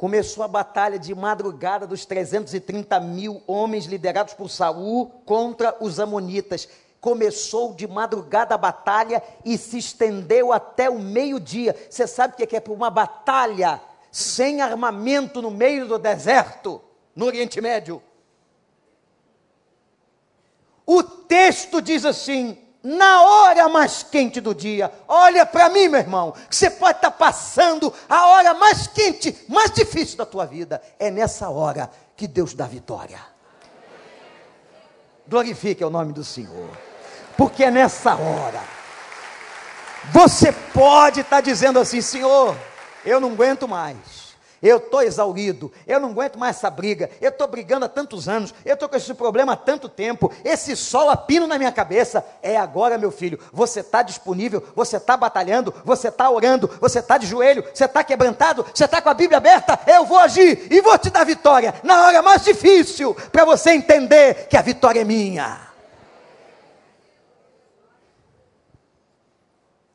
[0.02, 6.68] Começou a batalha de madrugada dos 330 mil homens liderados por Saul contra os Amonitas.
[7.00, 11.76] Começou de madrugada a batalha e se estendeu até o meio-dia.
[11.88, 13.80] Você sabe o que é, é para uma batalha
[14.10, 16.82] sem armamento no meio do deserto,
[17.14, 18.02] no Oriente Médio?
[20.84, 26.32] O texto diz assim: na hora mais quente do dia, olha para mim, meu irmão,
[26.48, 30.82] que você pode estar tá passando a hora mais quente, mais difícil da tua vida.
[30.98, 33.20] É nessa hora que Deus dá vitória.
[35.28, 36.70] Glorifique o nome do Senhor,
[37.36, 38.60] porque é nessa hora.
[40.10, 42.56] Você pode estar tá dizendo assim: Senhor,
[43.04, 44.21] eu não aguento mais.
[44.62, 48.54] Eu estou exaurido, eu não aguento mais essa briga, eu estou brigando há tantos anos,
[48.64, 52.24] eu estou com esse problema há tanto tempo, esse sol a pino na minha cabeça.
[52.40, 57.18] É agora, meu filho, você está disponível, você está batalhando, você está orando, você está
[57.18, 59.80] de joelho, você está quebrantado, você está com a Bíblia aberta.
[59.84, 64.46] Eu vou agir e vou te dar vitória na hora mais difícil, para você entender
[64.46, 65.72] que a vitória é minha.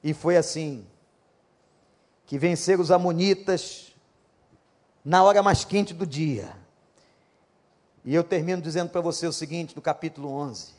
[0.04, 0.86] E foi assim
[2.26, 3.87] que venceram os Amonitas
[5.08, 6.54] na hora mais quente do dia.
[8.04, 10.74] E eu termino dizendo para você o seguinte, no capítulo 11: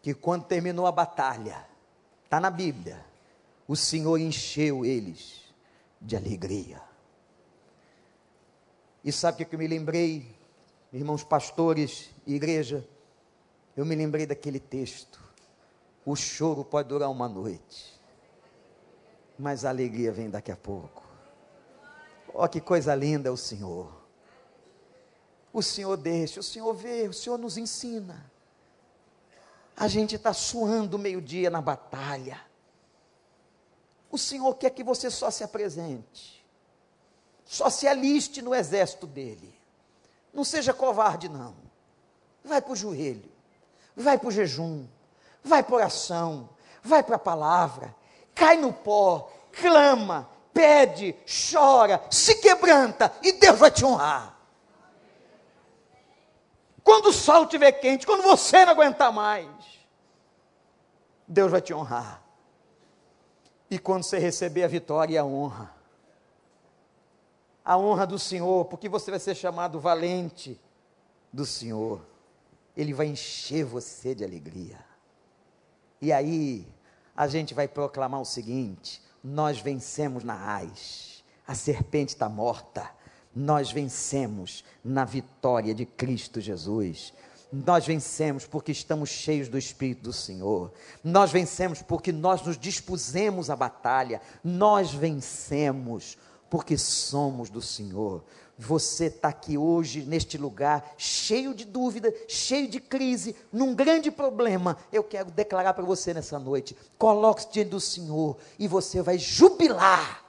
[0.00, 1.66] que quando terminou a batalha,
[2.22, 3.04] está na Bíblia,
[3.66, 5.42] o Senhor encheu eles
[6.00, 6.80] de alegria.
[9.02, 10.32] E sabe o que eu me lembrei,
[10.92, 12.86] irmãos pastores e igreja?
[13.76, 15.20] Eu me lembrei daquele texto.
[16.04, 18.00] O choro pode durar uma noite,
[19.36, 21.05] mas a alegria vem daqui a pouco.
[22.38, 23.90] Oh, que coisa linda o Senhor.
[25.50, 28.30] O Senhor deixa, o Senhor vê, o Senhor nos ensina.
[29.74, 32.38] A gente está suando meio-dia na batalha.
[34.10, 36.44] O Senhor quer que você só se apresente,
[37.46, 39.58] só se aliste no exército dele.
[40.30, 41.56] Não seja covarde, não.
[42.44, 43.32] Vai para o joelho,
[43.96, 44.86] vai para o jejum,
[45.42, 46.50] vai para oração,
[46.82, 47.96] vai para a palavra,
[48.34, 51.14] cai no pó, clama, pede,
[51.52, 54.34] chora, se quebranta e Deus vai te honrar.
[56.82, 59.46] Quando o sol estiver quente, quando você não aguentar mais,
[61.28, 62.22] Deus vai te honrar.
[63.70, 65.74] E quando você receber a vitória e a honra,
[67.62, 70.58] a honra do Senhor, porque você vai ser chamado valente
[71.30, 72.00] do Senhor,
[72.74, 74.78] Ele vai encher você de alegria.
[76.00, 76.66] E aí,
[77.14, 81.24] a gente vai proclamar o seguinte: nós vencemos na raiz.
[81.48, 82.88] A serpente está morta.
[83.34, 87.12] Nós vencemos na vitória de Cristo Jesus.
[87.52, 90.72] Nós vencemos porque estamos cheios do Espírito do Senhor.
[91.02, 94.20] Nós vencemos porque nós nos dispusemos à batalha.
[94.44, 96.16] Nós vencemos
[96.48, 98.24] porque somos do Senhor.
[98.58, 104.78] Você está aqui hoje, neste lugar, cheio de dúvida, cheio de crise, num grande problema.
[104.90, 110.24] Eu quero declarar para você nessa noite: coloque-se diante do Senhor e você vai jubilar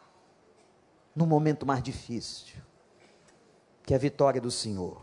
[1.16, 2.58] no momento mais difícil,
[3.84, 5.02] que a vitória do Senhor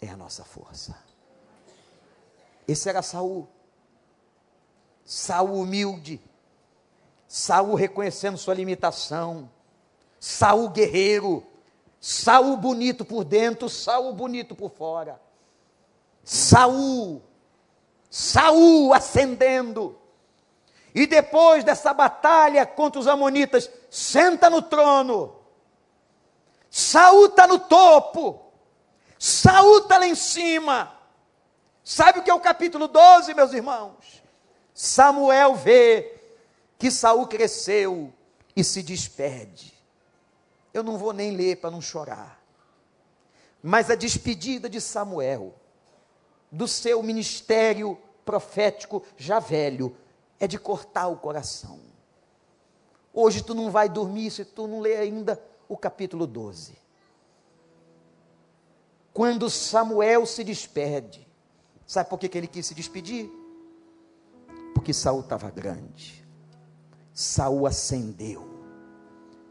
[0.00, 0.94] é a nossa força.
[2.66, 3.48] Esse era Saul.
[5.04, 6.20] Saul humilde.
[7.28, 9.48] Saul reconhecendo sua limitação.
[10.18, 11.46] Saul guerreiro.
[12.06, 15.18] Saul bonito por dentro, Saul bonito por fora.
[16.22, 17.22] Saul,
[18.10, 19.98] Saul ascendendo.
[20.94, 25.34] E depois dessa batalha contra os amonitas, senta no trono.
[26.68, 28.52] Saul está no topo.
[29.18, 30.94] Saul está lá em cima.
[31.82, 34.22] Sabe o que é o capítulo 12, meus irmãos?
[34.74, 36.20] Samuel vê
[36.78, 38.12] que Saul cresceu
[38.54, 39.73] e se despede.
[40.74, 42.42] Eu não vou nem ler para não chorar.
[43.62, 45.54] Mas a despedida de Samuel,
[46.50, 49.96] do seu ministério profético já velho,
[50.38, 51.78] é de cortar o coração.
[53.12, 56.76] Hoje tu não vai dormir se tu não ler ainda o capítulo 12.
[59.12, 61.26] Quando Samuel se despede,
[61.86, 63.30] sabe por que, que ele quis se despedir?
[64.74, 66.26] Porque Saul estava grande.
[67.12, 68.53] Saul ascendeu.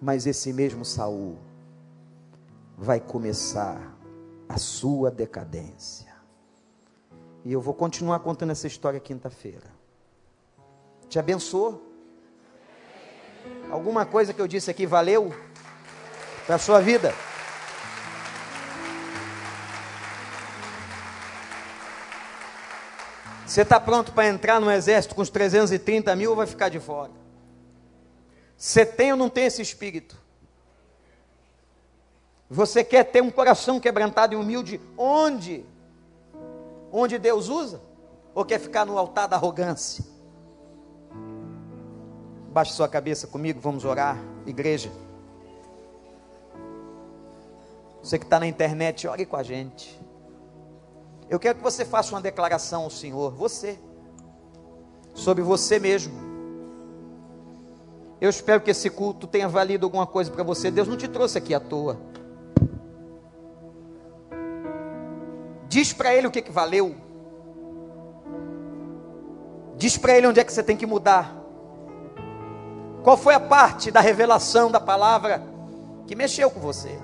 [0.03, 1.37] Mas esse mesmo Saul
[2.77, 3.95] vai começar
[4.49, 6.13] a sua decadência.
[7.45, 9.71] E eu vou continuar contando essa história quinta-feira.
[11.07, 11.81] Te abençoou?
[13.71, 15.33] Alguma coisa que eu disse aqui valeu
[16.45, 17.13] para sua vida?
[23.47, 26.81] Você está pronto para entrar no exército com os 330 mil ou vai ficar de
[26.81, 27.22] fora?
[28.63, 30.17] Você tem ou não tem esse espírito?
[32.49, 35.65] Você quer ter um coração quebrantado e humilde onde?
[36.89, 37.81] Onde Deus usa?
[38.33, 40.05] Ou quer ficar no altar da arrogância?
[42.53, 44.89] Baixe sua cabeça comigo, vamos orar, igreja.
[48.01, 49.99] Você que está na internet, ore com a gente.
[51.29, 53.77] Eu quero que você faça uma declaração ao Senhor, você,
[55.13, 56.32] sobre você mesmo.
[58.23, 60.71] Eu espero que esse culto tenha valido alguma coisa para você.
[60.71, 61.99] Deus não te trouxe aqui à toa.
[65.67, 66.95] Diz para ele o que, que valeu.
[69.75, 71.35] Diz para ele onde é que você tem que mudar.
[73.03, 75.43] Qual foi a parte da revelação da palavra
[76.07, 76.97] que mexeu com você?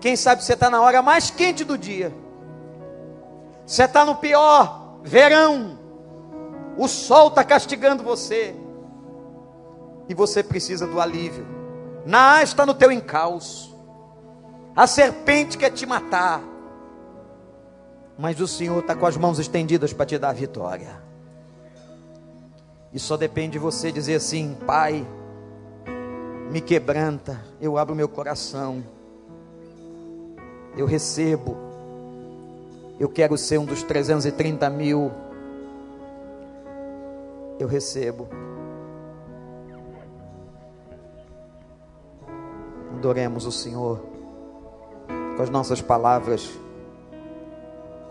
[0.00, 2.12] Quem sabe você está na hora mais quente do dia.
[3.64, 5.78] Você está no pior verão.
[6.76, 8.56] O sol está castigando você.
[10.10, 11.46] E você precisa do alívio.
[12.04, 13.78] Na está no teu encalço.
[14.74, 16.42] A serpente quer te matar.
[18.18, 21.00] Mas o Senhor está com as mãos estendidas para te dar a vitória.
[22.92, 25.06] E só depende de você dizer assim: Pai,
[26.50, 28.82] me quebranta, eu abro meu coração,
[30.76, 31.56] eu recebo,
[32.98, 35.12] eu quero ser um dos 330 mil,
[37.60, 38.49] eu recebo.
[42.96, 44.00] Adoremos o Senhor
[45.36, 46.50] com as nossas palavras,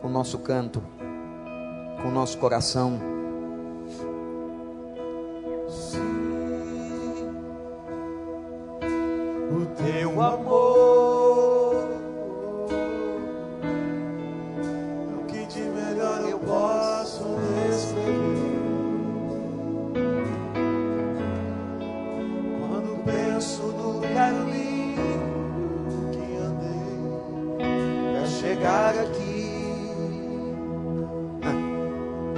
[0.02, 0.82] com o nosso canto,
[2.02, 3.00] com o nosso coração.
[9.80, 10.89] teu amor.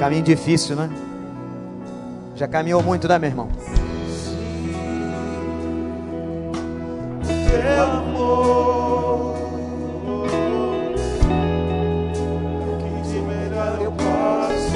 [0.02, 0.90] Caminho difícil, né?
[2.36, 3.48] Já caminhou muito, né, meu irmão?
[7.84, 9.36] amor.
[12.80, 14.72] Que de melhor eu posso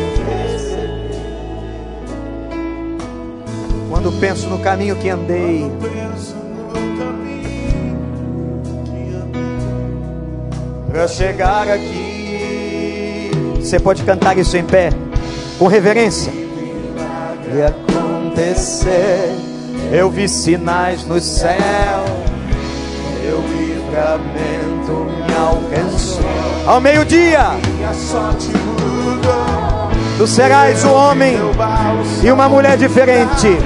[3.89, 5.71] Quando penso no caminho que andei
[10.87, 13.31] para chegar aqui.
[13.59, 14.91] Você pode cantar isso em pé,
[15.57, 16.31] com reverência.
[17.53, 19.33] E acontecer,
[19.91, 22.05] eu vi sinais no céu,
[23.21, 26.25] meu livramento me alcançou.
[26.65, 29.91] Ao meio-dia, minha sorte mudou.
[30.17, 31.35] tu serás o homem
[32.23, 33.57] e uma mulher diferente.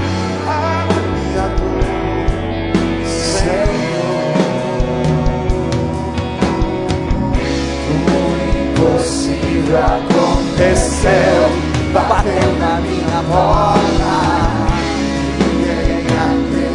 [10.60, 11.59] aconteceu,
[11.92, 13.80] bateu na minha porta.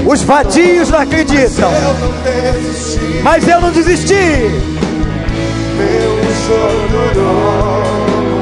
[0.06, 1.72] Os vadios não acreditam,
[3.24, 4.52] mas eu não desisti.
[6.46, 7.84] choro durou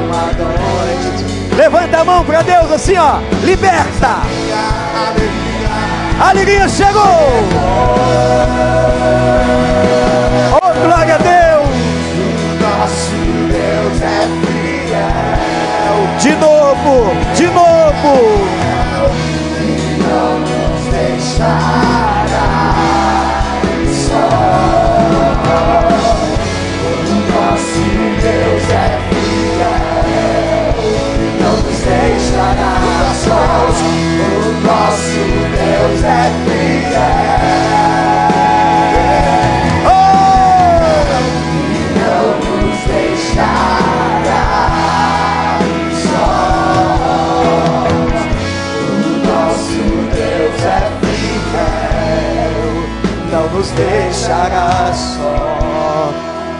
[0.04, 1.24] uma noite.
[1.56, 3.18] Levanta a mão para Deus assim, ó.
[3.44, 4.20] Liberta.
[6.20, 7.02] A alegria chegou.
[10.52, 11.68] Oh, glória a Deus.
[12.60, 13.10] nosso
[13.48, 14.43] Deus é.
[16.24, 18.14] De novo, de novo.
[20.00, 22.48] Não nos deixará
[23.92, 24.24] só.
[27.04, 27.84] O nosso
[28.22, 29.76] Deus é fiel.
[31.42, 32.74] Não nos deixará
[33.22, 33.76] sós.
[34.30, 35.22] O nosso
[35.52, 36.63] Deus é fiel.
[53.64, 56.12] Nos deixará só.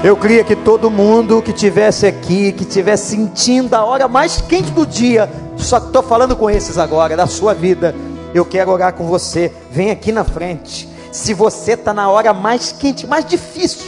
[0.02, 4.70] Eu queria que todo mundo que tivesse aqui, que tivesse sentindo a hora mais quente
[4.70, 7.94] do dia, só que estou falando com esses agora, da sua vida.
[8.34, 9.52] Eu quero orar com você.
[9.70, 10.88] Vem aqui na frente.
[11.12, 13.86] Se você está na hora mais quente, mais difícil,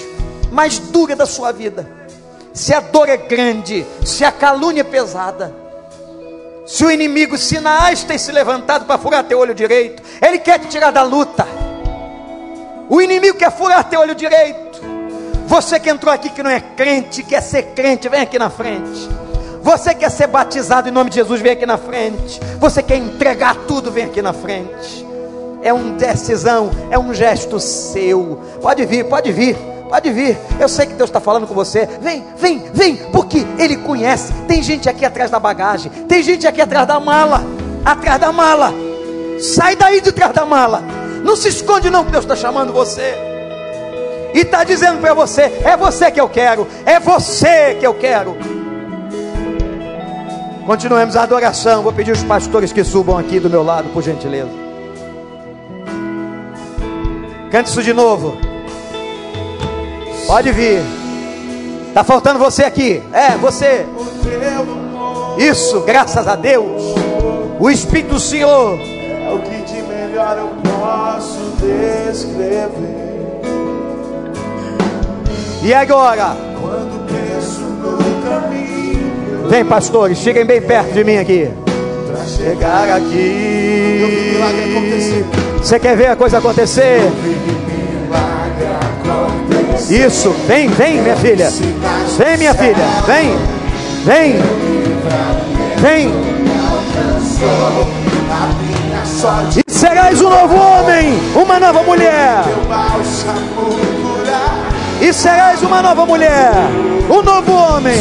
[0.53, 1.89] mais dura da sua vida,
[2.53, 5.53] se a dor é grande, se a calúnia é pesada,
[6.65, 10.69] se o inimigo sinais tem se levantado para furar teu olho direito, ele quer te
[10.69, 11.66] tirar da luta.
[12.89, 14.81] O inimigo quer furar teu olho direito.
[15.47, 19.09] Você que entrou aqui que não é crente, quer ser crente, vem aqui na frente.
[19.63, 22.41] Você quer ser batizado em nome de Jesus, vem aqui na frente.
[22.59, 25.05] Você quer entregar tudo, vem aqui na frente.
[25.63, 28.41] É uma decisão, é um gesto seu.
[28.61, 29.57] Pode vir, pode vir,
[29.89, 30.39] pode vir.
[30.61, 31.89] Eu sei que Deus está falando com você.
[32.01, 34.33] Vem, vem, vem, porque Ele conhece.
[34.47, 37.43] Tem gente aqui atrás da bagagem, tem gente aqui atrás da mala,
[37.85, 38.73] atrás da mala.
[39.41, 41.06] Sai daí de trás da mala.
[41.27, 43.17] Não se esconde, não, que Deus está chamando você.
[44.33, 48.37] E está dizendo para você: é você que eu quero, é você que eu quero.
[50.65, 51.83] Continuemos a adoração.
[51.83, 54.51] Vou pedir os pastores que subam aqui do meu lado, por gentileza.
[57.51, 58.37] Cante isso de novo.
[60.29, 60.81] Pode vir.
[61.93, 63.03] Tá faltando você aqui.
[63.13, 63.85] É, você.
[65.39, 66.95] Isso, graças a Deus.
[67.59, 68.79] O Espírito do Senhor.
[68.79, 72.71] é o que de melhor eu posso descrever.
[75.63, 76.37] E agora?
[76.61, 81.49] Quando penso no caminho Vem, pastores, cheguem bem perto de mim aqui.
[82.07, 84.37] pra chegar aqui.
[85.59, 87.01] Você quer ver a coisa acontecer?
[89.89, 91.49] Isso, vem, vem, minha filha.
[92.19, 92.75] Vem, minha filha,
[93.07, 93.37] vem,
[94.05, 94.35] vem,
[95.79, 96.11] vem.
[99.57, 102.45] E serás um novo homem, uma nova mulher.
[105.01, 106.53] E serás uma nova mulher,
[107.11, 107.95] um novo homem.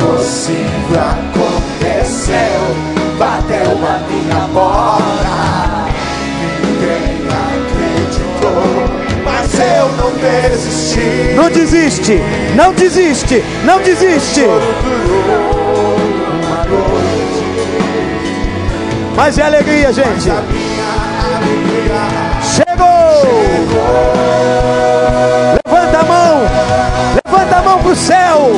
[0.00, 2.36] Impossível aconteceu,
[3.18, 5.92] bateu a minha porta.
[6.62, 7.28] Ninguém
[7.60, 8.62] acreditou,
[9.22, 11.34] mas eu não desisti.
[11.36, 12.20] Não desiste,
[12.56, 14.46] não desiste, não desiste.
[19.14, 20.30] Mas é alegria, gente.
[20.30, 20.42] alegria
[22.42, 22.86] Chegou!
[25.64, 26.40] Levanta a mão,
[27.24, 28.50] levanta a mão pro céu.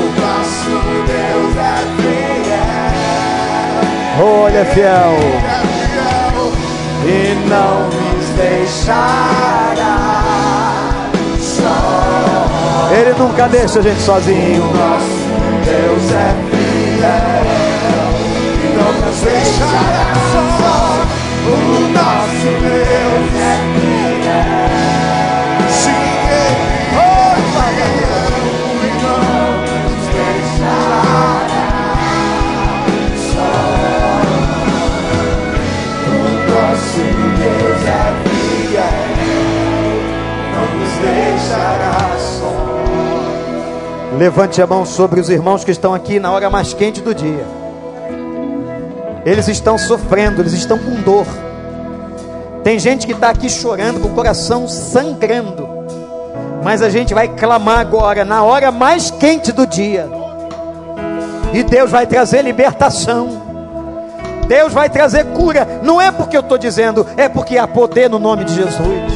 [4.21, 5.19] Olha, é fiel
[7.05, 9.97] e não nos deixará
[11.41, 12.95] só.
[12.97, 14.63] Ele nunca deixa a gente sozinho.
[14.73, 15.25] Nosso
[15.65, 16.54] Deus é fiel
[44.19, 47.64] Levante a mão sobre os irmãos que estão aqui na hora mais quente do dia.
[49.25, 51.27] Eles estão sofrendo, eles estão com dor.
[52.63, 55.69] Tem gente que está aqui chorando, com o coração sangrando.
[56.63, 60.09] Mas a gente vai clamar agora, na hora mais quente do dia.
[61.53, 63.43] E Deus vai trazer libertação.
[64.47, 65.81] Deus vai trazer cura.
[65.83, 69.13] Não é porque eu estou dizendo, é porque há poder no nome de Jesus.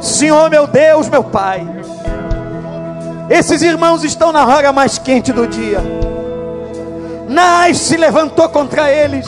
[0.00, 1.66] Senhor meu Deus, meu Pai.
[3.30, 5.80] Esses irmãos estão na hora mais quente do dia.
[7.32, 9.26] Nais se levantou contra eles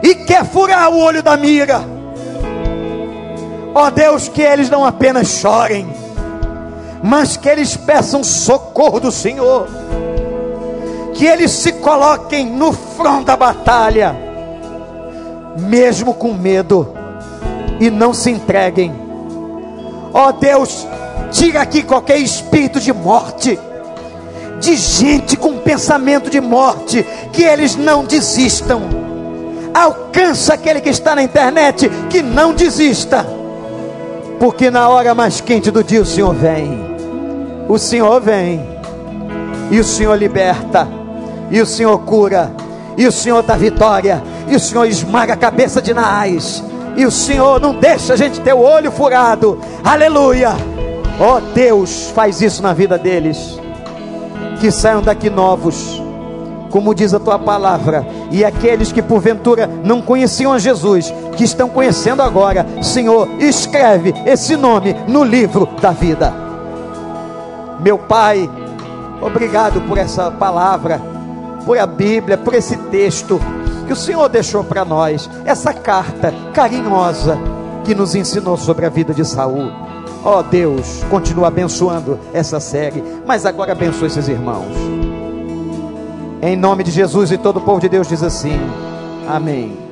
[0.00, 1.80] e quer furar o olho da mira.
[3.74, 5.88] Ó Deus, que eles não apenas chorem,
[7.02, 9.66] mas que eles peçam socorro do Senhor,
[11.14, 14.16] que eles se coloquem no front da batalha,
[15.58, 16.94] mesmo com medo,
[17.80, 18.94] e não se entreguem.
[20.14, 20.86] Ó Deus,
[21.32, 23.58] tira aqui qualquer espírito de morte,
[24.60, 28.82] de gente com pensamento de morte, que eles não desistam.
[29.74, 33.26] Alcança aquele que está na internet, que não desista
[34.38, 36.96] porque na hora mais quente do dia o Senhor vem.
[37.68, 38.64] O Senhor vem.
[39.70, 40.86] E o Senhor liberta.
[41.50, 42.52] E o Senhor cura.
[42.96, 44.22] E o Senhor dá vitória.
[44.48, 46.62] E o Senhor esmaga a cabeça de Naás.
[46.96, 49.58] E o Senhor não deixa a gente ter o olho furado.
[49.82, 50.50] Aleluia.
[51.18, 53.58] Oh, Deus, faz isso na vida deles.
[54.60, 56.00] Que saiam daqui novos
[56.76, 61.70] como diz a tua palavra, e aqueles que porventura não conheciam a Jesus, que estão
[61.70, 66.34] conhecendo agora, Senhor, escreve esse nome no livro da vida.
[67.80, 68.50] Meu Pai,
[69.22, 71.00] obrigado por essa palavra,
[71.64, 73.40] por a Bíblia, por esse texto
[73.86, 77.38] que o Senhor deixou para nós, essa carta carinhosa
[77.84, 79.70] que nos ensinou sobre a vida de Saul.
[80.26, 84.74] Ó oh Deus, continua abençoando essa série, mas agora abençoe esses irmãos.
[86.42, 88.58] Em nome de Jesus e todo o povo de Deus diz assim:
[89.28, 89.85] Amém.